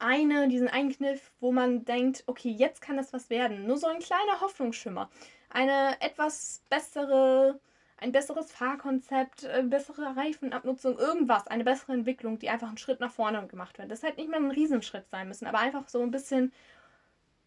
eine, 0.00 0.48
diesen 0.48 0.66
einen 0.66 0.90
Kniff, 0.90 1.30
wo 1.38 1.52
man 1.52 1.84
denkt, 1.84 2.24
okay, 2.26 2.50
jetzt 2.50 2.82
kann 2.82 2.96
das 2.96 3.12
was 3.12 3.30
werden. 3.30 3.66
Nur 3.66 3.76
so 3.76 3.86
ein 3.86 4.00
kleiner 4.00 4.40
Hoffnungsschimmer. 4.40 5.08
Eine 5.50 6.00
etwas 6.00 6.62
bessere 6.68 7.60
ein 7.96 8.12
besseres 8.12 8.52
Fahrkonzept, 8.52 9.44
äh, 9.44 9.62
bessere 9.62 10.16
Reifenabnutzung, 10.16 10.98
irgendwas, 10.98 11.46
eine 11.46 11.64
bessere 11.64 11.92
Entwicklung, 11.92 12.38
die 12.38 12.50
einfach 12.50 12.68
einen 12.68 12.78
Schritt 12.78 13.00
nach 13.00 13.12
vorne 13.12 13.46
gemacht 13.46 13.78
wird. 13.78 13.90
Das 13.90 14.02
hätte 14.02 14.20
nicht 14.20 14.30
mal 14.30 14.36
ein 14.36 14.50
Riesenschritt 14.50 15.08
sein 15.10 15.28
müssen, 15.28 15.46
aber 15.46 15.58
einfach 15.58 15.88
so 15.88 16.02
ein 16.02 16.10
bisschen, 16.10 16.52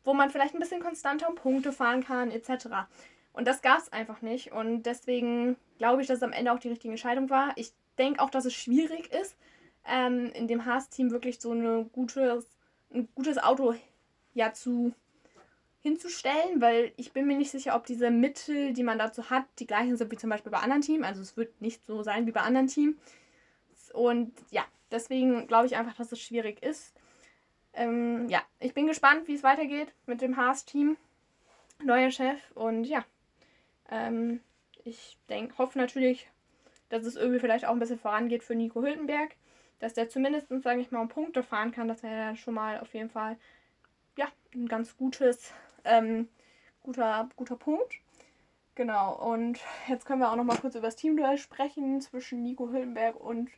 wo 0.04 0.14
man 0.14 0.30
vielleicht 0.30 0.54
ein 0.54 0.60
bisschen 0.60 0.82
konstanter 0.82 1.30
um 1.30 1.36
Punkte 1.36 1.72
fahren 1.72 2.04
kann, 2.04 2.32
etc. 2.32 2.68
Und 3.34 3.48
das 3.48 3.62
gab 3.62 3.80
es 3.80 3.92
einfach 3.92 4.22
nicht. 4.22 4.52
Und 4.52 4.84
deswegen 4.84 5.58
glaube 5.78 6.02
ich, 6.02 6.08
dass 6.08 6.18
es 6.18 6.24
am 6.24 6.32
Ende 6.32 6.52
auch 6.52 6.60
die 6.60 6.70
richtige 6.70 6.94
Entscheidung 6.94 7.30
war. 7.30 7.52
Ich 7.56 7.72
denke 7.98 8.22
auch, 8.22 8.30
dass 8.30 8.46
es 8.46 8.54
schwierig 8.54 9.12
ist, 9.14 9.36
ähm, 9.86 10.32
in 10.34 10.48
dem 10.48 10.66
Haas-Team 10.66 11.12
wirklich 11.12 11.40
so 11.40 11.52
eine 11.52 11.86
gutes, 11.86 12.48
ein 12.94 13.08
gutes 13.16 13.38
Auto 13.38 13.76
ja 14.34 14.54
zu 14.54 14.94
hinzustellen, 15.88 16.62
weil 16.62 16.92
ich 16.98 17.14
bin 17.14 17.28
mir 17.28 17.38
nicht 17.38 17.52
sicher, 17.52 17.76
ob 17.76 17.86
diese 17.86 18.12
Mittel, 18.12 18.74
die 18.74 18.84
man 18.84 19.00
dazu 19.00 19.30
hat, 19.30 19.46
die 19.60 19.68
gleichen 19.68 19.98
sind 19.98 20.12
wie 20.12 20.18
zum 20.18 20.30
Beispiel 20.30 20.52
bei 20.52 20.60
anderen 20.60 20.82
Teams. 20.82 21.06
Also 21.06 21.22
es 21.22 21.38
wird 21.38 21.62
nicht 21.62 21.86
so 21.86 22.04
sein 22.04 22.26
wie 22.28 22.32
bei 22.32 22.42
anderen 22.42 22.68
Teams. 22.68 22.96
Und 23.94 24.34
ja, 24.52 24.66
deswegen 24.92 25.48
glaube 25.48 25.68
ich 25.68 25.76
einfach, 25.76 25.96
dass 25.96 26.12
es 26.12 26.22
schwierig 26.22 26.62
ist. 26.62 26.94
Ähm, 27.74 28.28
ja, 28.28 28.42
ich 28.60 28.74
bin 28.74 28.88
gespannt, 28.88 29.28
wie 29.28 29.36
es 29.36 29.44
weitergeht 29.44 29.94
mit 30.06 30.22
dem 30.22 30.38
Haas-Team. 30.38 30.98
Neuer 31.84 32.10
Chef 32.10 32.40
und 32.56 32.86
ja, 32.86 33.06
ähm, 33.92 34.42
ich 34.84 35.18
denk, 35.30 35.58
hoffe 35.60 35.78
natürlich, 35.78 36.28
dass 36.90 37.06
es 37.06 37.16
irgendwie 37.16 37.40
vielleicht 37.40 37.66
auch 37.66 37.72
ein 37.72 37.80
bisschen 37.80 38.00
vorangeht 38.00 38.44
für 38.44 38.56
Nico 38.56 38.82
Hülkenberg, 38.82 39.36
dass 39.80 39.94
der 39.94 40.10
zumindest, 40.10 40.48
sage 40.64 40.82
ich 40.82 40.90
mal, 40.90 41.02
um 41.02 41.08
Punkte 41.08 41.44
fahren 41.44 41.72
kann. 41.72 41.88
Das 41.88 42.02
wäre 42.02 42.16
ja 42.16 42.36
schon 42.36 42.56
mal 42.56 42.80
auf 42.80 42.96
jeden 42.96 43.12
Fall 43.12 43.38
ja, 44.18 44.28
ein 44.56 44.68
ganz 44.68 44.98
gutes 44.98 45.54
ähm, 45.88 46.28
guter, 46.84 47.30
guter 47.36 47.56
Punkt. 47.56 47.94
Genau, 48.76 49.16
und 49.16 49.60
jetzt 49.88 50.06
können 50.06 50.20
wir 50.20 50.32
auch 50.32 50.36
noch 50.36 50.44
mal 50.44 50.58
kurz 50.58 50.76
über 50.76 50.88
das 50.88 50.96
Teamduell 50.96 51.38
sprechen 51.38 52.00
zwischen 52.00 52.44
Nico 52.44 52.70
Hülkenberg 52.70 53.16
und 53.16 53.50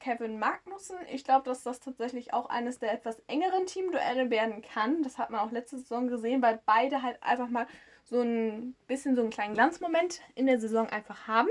Kevin 0.00 0.38
Magnussen. 0.38 0.96
Ich 1.12 1.24
glaube, 1.24 1.44
dass 1.44 1.62
das 1.62 1.80
tatsächlich 1.80 2.32
auch 2.32 2.48
eines 2.48 2.78
der 2.78 2.92
etwas 2.92 3.20
engeren 3.26 3.66
Teamduelle 3.66 4.30
werden 4.30 4.62
kann. 4.62 5.02
Das 5.02 5.18
hat 5.18 5.30
man 5.30 5.40
auch 5.40 5.50
letzte 5.50 5.78
Saison 5.78 6.08
gesehen, 6.08 6.42
weil 6.42 6.60
beide 6.64 7.02
halt 7.02 7.22
einfach 7.22 7.48
mal 7.48 7.66
so 8.04 8.20
ein 8.22 8.74
bisschen 8.86 9.14
so 9.14 9.22
einen 9.22 9.30
kleinen 9.30 9.54
Glanzmoment 9.54 10.20
in 10.34 10.46
der 10.46 10.60
Saison 10.60 10.88
einfach 10.88 11.26
haben. 11.26 11.48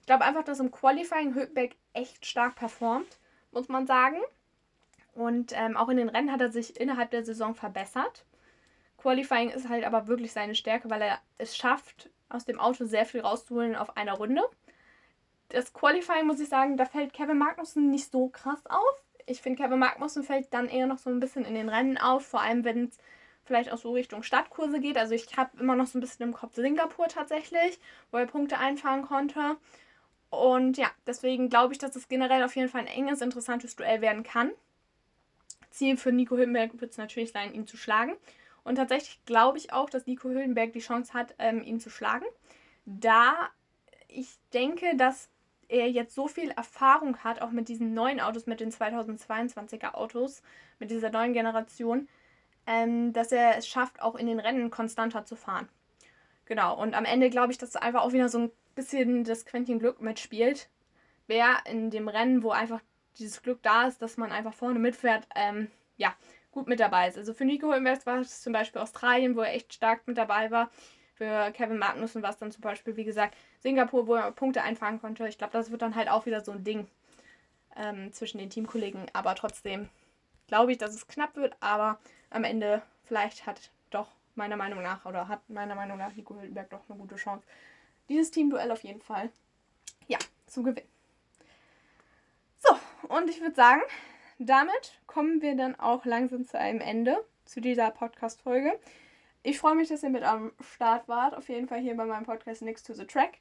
Ich 0.00 0.06
glaube 0.06 0.24
einfach, 0.24 0.44
dass 0.44 0.60
im 0.60 0.70
Qualifying 0.70 1.34
Hülkenberg 1.34 1.72
echt 1.92 2.24
stark 2.24 2.54
performt, 2.54 3.18
muss 3.52 3.68
man 3.68 3.86
sagen. 3.86 4.18
Und 5.14 5.52
ähm, 5.54 5.76
auch 5.76 5.88
in 5.88 5.96
den 5.96 6.08
Rennen 6.08 6.32
hat 6.32 6.40
er 6.40 6.52
sich 6.52 6.78
innerhalb 6.80 7.10
der 7.10 7.24
Saison 7.24 7.54
verbessert. 7.54 8.24
Qualifying 8.98 9.50
ist 9.50 9.68
halt 9.68 9.84
aber 9.84 10.08
wirklich 10.08 10.32
seine 10.32 10.54
Stärke, 10.54 10.90
weil 10.90 11.02
er 11.02 11.20
es 11.38 11.56
schafft, 11.56 12.10
aus 12.28 12.44
dem 12.44 12.60
Auto 12.60 12.84
sehr 12.84 13.06
viel 13.06 13.20
rauszuholen 13.20 13.76
auf 13.76 13.96
einer 13.96 14.14
Runde. 14.14 14.42
Das 15.48 15.72
Qualifying, 15.72 16.26
muss 16.26 16.40
ich 16.40 16.48
sagen, 16.48 16.76
da 16.76 16.84
fällt 16.84 17.14
Kevin 17.14 17.38
Magnussen 17.38 17.90
nicht 17.90 18.10
so 18.10 18.28
krass 18.28 18.66
auf. 18.66 19.04
Ich 19.24 19.40
finde, 19.40 19.62
Kevin 19.62 19.78
Magnussen 19.78 20.24
fällt 20.24 20.52
dann 20.52 20.68
eher 20.68 20.86
noch 20.86 20.98
so 20.98 21.10
ein 21.10 21.20
bisschen 21.20 21.44
in 21.44 21.54
den 21.54 21.68
Rennen 21.68 21.96
auf, 21.96 22.26
vor 22.26 22.42
allem 22.42 22.64
wenn 22.64 22.84
es 22.84 22.98
vielleicht 23.44 23.72
auch 23.72 23.78
so 23.78 23.92
Richtung 23.92 24.22
Stadtkurse 24.22 24.80
geht. 24.80 24.98
Also 24.98 25.14
ich 25.14 25.36
habe 25.36 25.58
immer 25.58 25.74
noch 25.74 25.86
so 25.86 25.98
ein 25.98 26.00
bisschen 26.00 26.26
im 26.26 26.34
Kopf 26.34 26.54
Singapur 26.54 27.08
tatsächlich, 27.08 27.78
wo 28.10 28.18
er 28.18 28.26
Punkte 28.26 28.58
einfahren 28.58 29.02
konnte. 29.02 29.56
Und 30.30 30.76
ja, 30.76 30.90
deswegen 31.06 31.48
glaube 31.48 31.72
ich, 31.72 31.78
dass 31.78 31.96
es 31.96 32.08
generell 32.08 32.42
auf 32.44 32.56
jeden 32.56 32.68
Fall 32.68 32.82
ein 32.82 32.86
enges, 32.86 33.22
interessantes 33.22 33.76
Duell 33.76 34.02
werden 34.02 34.22
kann. 34.22 34.50
Ziel 35.70 35.96
für 35.96 36.12
Nico 36.12 36.36
Hülkenberg 36.36 36.80
wird 36.80 36.90
es 36.90 36.98
natürlich 36.98 37.32
sein, 37.32 37.54
ihn 37.54 37.66
zu 37.66 37.76
schlagen. 37.76 38.14
Und 38.64 38.76
tatsächlich 38.76 39.20
glaube 39.24 39.58
ich 39.58 39.72
auch, 39.72 39.90
dass 39.90 40.06
Nico 40.06 40.28
Hülkenberg 40.28 40.72
die 40.72 40.80
Chance 40.80 41.12
hat, 41.14 41.34
ähm, 41.38 41.62
ihn 41.62 41.80
zu 41.80 41.90
schlagen. 41.90 42.26
Da 42.84 43.50
ich 44.08 44.38
denke, 44.52 44.96
dass 44.96 45.28
er 45.68 45.90
jetzt 45.90 46.14
so 46.14 46.28
viel 46.28 46.50
Erfahrung 46.50 47.18
hat, 47.18 47.42
auch 47.42 47.50
mit 47.50 47.68
diesen 47.68 47.94
neuen 47.94 48.20
Autos, 48.20 48.46
mit 48.46 48.60
den 48.60 48.72
2022er 48.72 49.94
Autos, 49.94 50.42
mit 50.78 50.90
dieser 50.90 51.10
neuen 51.10 51.34
Generation, 51.34 52.08
ähm, 52.66 53.12
dass 53.12 53.32
er 53.32 53.56
es 53.56 53.68
schafft, 53.68 54.00
auch 54.00 54.14
in 54.14 54.26
den 54.26 54.40
Rennen 54.40 54.70
konstanter 54.70 55.24
zu 55.24 55.36
fahren. 55.36 55.68
Genau, 56.46 56.80
und 56.80 56.94
am 56.94 57.04
Ende 57.04 57.28
glaube 57.28 57.52
ich, 57.52 57.58
dass 57.58 57.76
einfach 57.76 58.02
auch 58.02 58.12
wieder 58.12 58.30
so 58.30 58.38
ein 58.38 58.50
bisschen 58.74 59.24
das 59.24 59.44
Quäntchen 59.44 59.78
Glück 59.78 60.00
mitspielt. 60.00 60.70
Wer 61.26 61.58
in 61.66 61.90
dem 61.90 62.08
Rennen, 62.08 62.42
wo 62.42 62.50
einfach 62.50 62.80
dieses 63.18 63.42
Glück 63.42 63.62
da 63.62 63.86
ist, 63.86 64.00
dass 64.00 64.16
man 64.16 64.32
einfach 64.32 64.54
vorne 64.54 64.78
mitfährt, 64.78 65.26
ähm, 65.34 65.70
ja, 65.98 66.14
gut 66.50 66.66
mit 66.66 66.80
dabei 66.80 67.08
ist. 67.08 67.18
Also 67.18 67.34
für 67.34 67.44
Nico 67.44 67.72
Invest 67.72 68.06
war 68.06 68.20
es 68.20 68.42
zum 68.42 68.52
Beispiel 68.52 68.80
Australien, 68.80 69.36
wo 69.36 69.40
er 69.40 69.54
echt 69.54 69.74
stark 69.74 70.06
mit 70.06 70.18
dabei 70.18 70.50
war. 70.50 70.70
Für 71.14 71.50
Kevin 71.52 71.78
Magnussen 71.78 72.22
war 72.22 72.30
es 72.30 72.38
dann 72.38 72.52
zum 72.52 72.60
Beispiel, 72.60 72.96
wie 72.96 73.04
gesagt, 73.04 73.36
Singapur, 73.60 74.06
wo 74.06 74.14
er 74.14 74.30
Punkte 74.30 74.62
einfahren 74.62 75.00
konnte. 75.00 75.26
Ich 75.28 75.38
glaube, 75.38 75.52
das 75.52 75.70
wird 75.70 75.82
dann 75.82 75.96
halt 75.96 76.08
auch 76.08 76.26
wieder 76.26 76.42
so 76.42 76.52
ein 76.52 76.64
Ding 76.64 76.86
ähm, 77.76 78.12
zwischen 78.12 78.38
den 78.38 78.50
Teamkollegen. 78.50 79.06
Aber 79.12 79.34
trotzdem 79.34 79.88
glaube 80.46 80.72
ich, 80.72 80.78
dass 80.78 80.94
es 80.94 81.08
knapp 81.08 81.36
wird. 81.36 81.56
Aber 81.60 81.98
am 82.30 82.44
Ende 82.44 82.82
vielleicht 83.04 83.46
hat 83.46 83.70
doch 83.90 84.08
meiner 84.34 84.56
Meinung 84.56 84.82
nach 84.82 85.04
oder 85.04 85.28
hat 85.28 85.48
meiner 85.50 85.74
Meinung 85.74 85.98
nach 85.98 86.14
Nico 86.14 86.34
Hülkenberg 86.34 86.70
doch 86.70 86.88
eine 86.88 86.98
gute 86.98 87.16
Chance, 87.16 87.44
dieses 88.08 88.30
Teamduell 88.30 88.70
auf 88.70 88.84
jeden 88.84 89.02
Fall 89.02 89.30
ja, 90.06 90.18
zu 90.46 90.62
gewinnen. 90.62 90.88
So, 92.58 92.78
und 93.08 93.28
ich 93.28 93.40
würde 93.40 93.54
sagen, 93.54 93.82
damit 94.38 95.00
kommen 95.06 95.42
wir 95.42 95.56
dann 95.56 95.78
auch 95.78 96.04
langsam 96.04 96.44
zu 96.44 96.58
einem 96.58 96.80
Ende 96.80 97.24
zu 97.44 97.60
dieser 97.60 97.90
Podcast-Folge. 97.90 98.78
Ich 99.42 99.58
freue 99.58 99.74
mich, 99.74 99.88
dass 99.88 100.02
ihr 100.02 100.10
mit 100.10 100.22
am 100.22 100.52
Start 100.60 101.08
wart. 101.08 101.36
Auf 101.36 101.48
jeden 101.48 101.68
Fall 101.68 101.80
hier 101.80 101.96
bei 101.96 102.04
meinem 102.04 102.24
Podcast 102.24 102.62
Next 102.62 102.86
to 102.86 102.94
the 102.94 103.06
Track. 103.06 103.38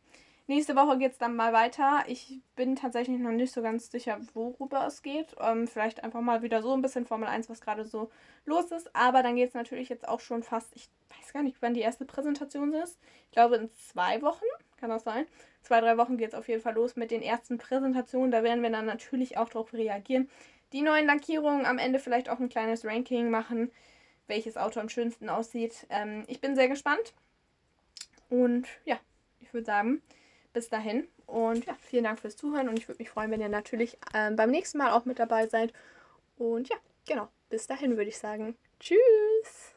Nächste 0.50 0.78
Woche 0.78 0.98
geht 0.98 1.12
es 1.12 1.18
dann 1.18 1.36
mal 1.36 1.52
weiter. 1.52 2.06
Ich 2.08 2.40
bin 2.56 2.78
tatsächlich 2.78 3.20
noch 3.20 3.32
nicht 3.32 3.52
so 3.52 3.62
ganz 3.62 3.92
sicher, 3.92 4.18
worüber 4.34 4.88
es 4.88 5.02
geht. 5.02 5.36
Ähm, 5.42 5.68
vielleicht 5.68 6.06
einfach 6.06 6.22
mal 6.22 6.42
wieder 6.42 6.62
so 6.62 6.74
ein 6.74 6.82
bisschen 6.82 7.06
Formel 7.06 7.28
1, 7.28 7.50
was 7.50 7.60
gerade 7.60 7.84
so 7.84 8.10
los 8.46 8.72
ist. 8.72 8.96
Aber 8.96 9.24
dann 9.24 9.36
geht 9.36 9.50
es 9.50 9.56
natürlich 9.56 9.90
jetzt 9.90 10.08
auch 10.08 10.22
schon 10.22 10.44
fast, 10.44 10.74
ich 10.74 10.90
weiß 11.10 11.34
gar 11.34 11.44
nicht, 11.44 11.58
wann 11.60 11.74
die 11.74 11.82
erste 11.82 12.06
Präsentation 12.06 12.72
ist. 12.74 12.98
Ich 13.26 13.32
glaube 13.32 13.58
in 13.58 13.70
zwei 13.74 14.22
Wochen, 14.22 14.46
kann 14.78 14.90
das 14.90 15.04
sein? 15.04 15.26
Zwei, 15.64 15.82
drei 15.82 15.98
Wochen 15.98 16.18
geht 16.18 16.30
es 16.30 16.36
auf 16.36 16.48
jeden 16.48 16.62
Fall 16.62 16.76
los 16.76 16.96
mit 16.96 17.12
den 17.12 17.22
ersten 17.22 17.58
Präsentationen. 17.58 18.32
Da 18.32 18.42
werden 18.42 18.64
wir 18.64 18.70
dann 18.70 18.86
natürlich 18.86 19.38
auch 19.38 19.50
darauf 19.50 19.74
reagieren 19.74 20.30
die 20.74 20.82
neuen 20.82 21.06
Lackierungen 21.06 21.66
am 21.66 21.78
Ende 21.78 22.00
vielleicht 22.00 22.30
auch 22.30 22.40
ein 22.40 22.50
kleines 22.50 22.86
Ranking 22.86 23.30
machen, 23.30 23.72
welches 24.28 24.58
Auto 24.58 24.80
am 24.80 24.90
schönsten 24.90 25.30
aussieht. 25.30 25.88
Ähm, 25.90 26.24
ich 26.28 26.42
bin 26.42 26.56
sehr 26.56 26.68
gespannt. 26.68 27.14
Und 28.30 28.68
ja, 28.86 29.00
ich 29.40 29.54
würde 29.54 29.66
sagen, 29.66 30.02
bis 30.54 30.70
dahin. 30.70 31.08
Und 31.26 31.66
ja, 31.66 31.76
vielen 31.80 32.04
Dank 32.04 32.20
fürs 32.20 32.38
Zuhören. 32.38 32.70
Und 32.70 32.78
ich 32.78 32.88
würde 32.88 33.02
mich 33.02 33.10
freuen, 33.10 33.32
wenn 33.32 33.42
ihr 33.42 33.50
natürlich 33.50 33.98
ähm, 34.14 34.36
beim 34.36 34.52
nächsten 34.52 34.78
Mal 34.78 34.92
auch 34.92 35.06
mit 35.06 35.20
dabei 35.20 35.48
seid. 35.48 35.74
Und 36.38 36.70
ja, 36.70 36.78
genau, 37.08 37.30
bis 37.50 37.68
dahin 37.68 37.98
würde 37.98 38.10
ich 38.10 38.18
sagen. 38.18 38.56
Tschüss! 38.80 39.74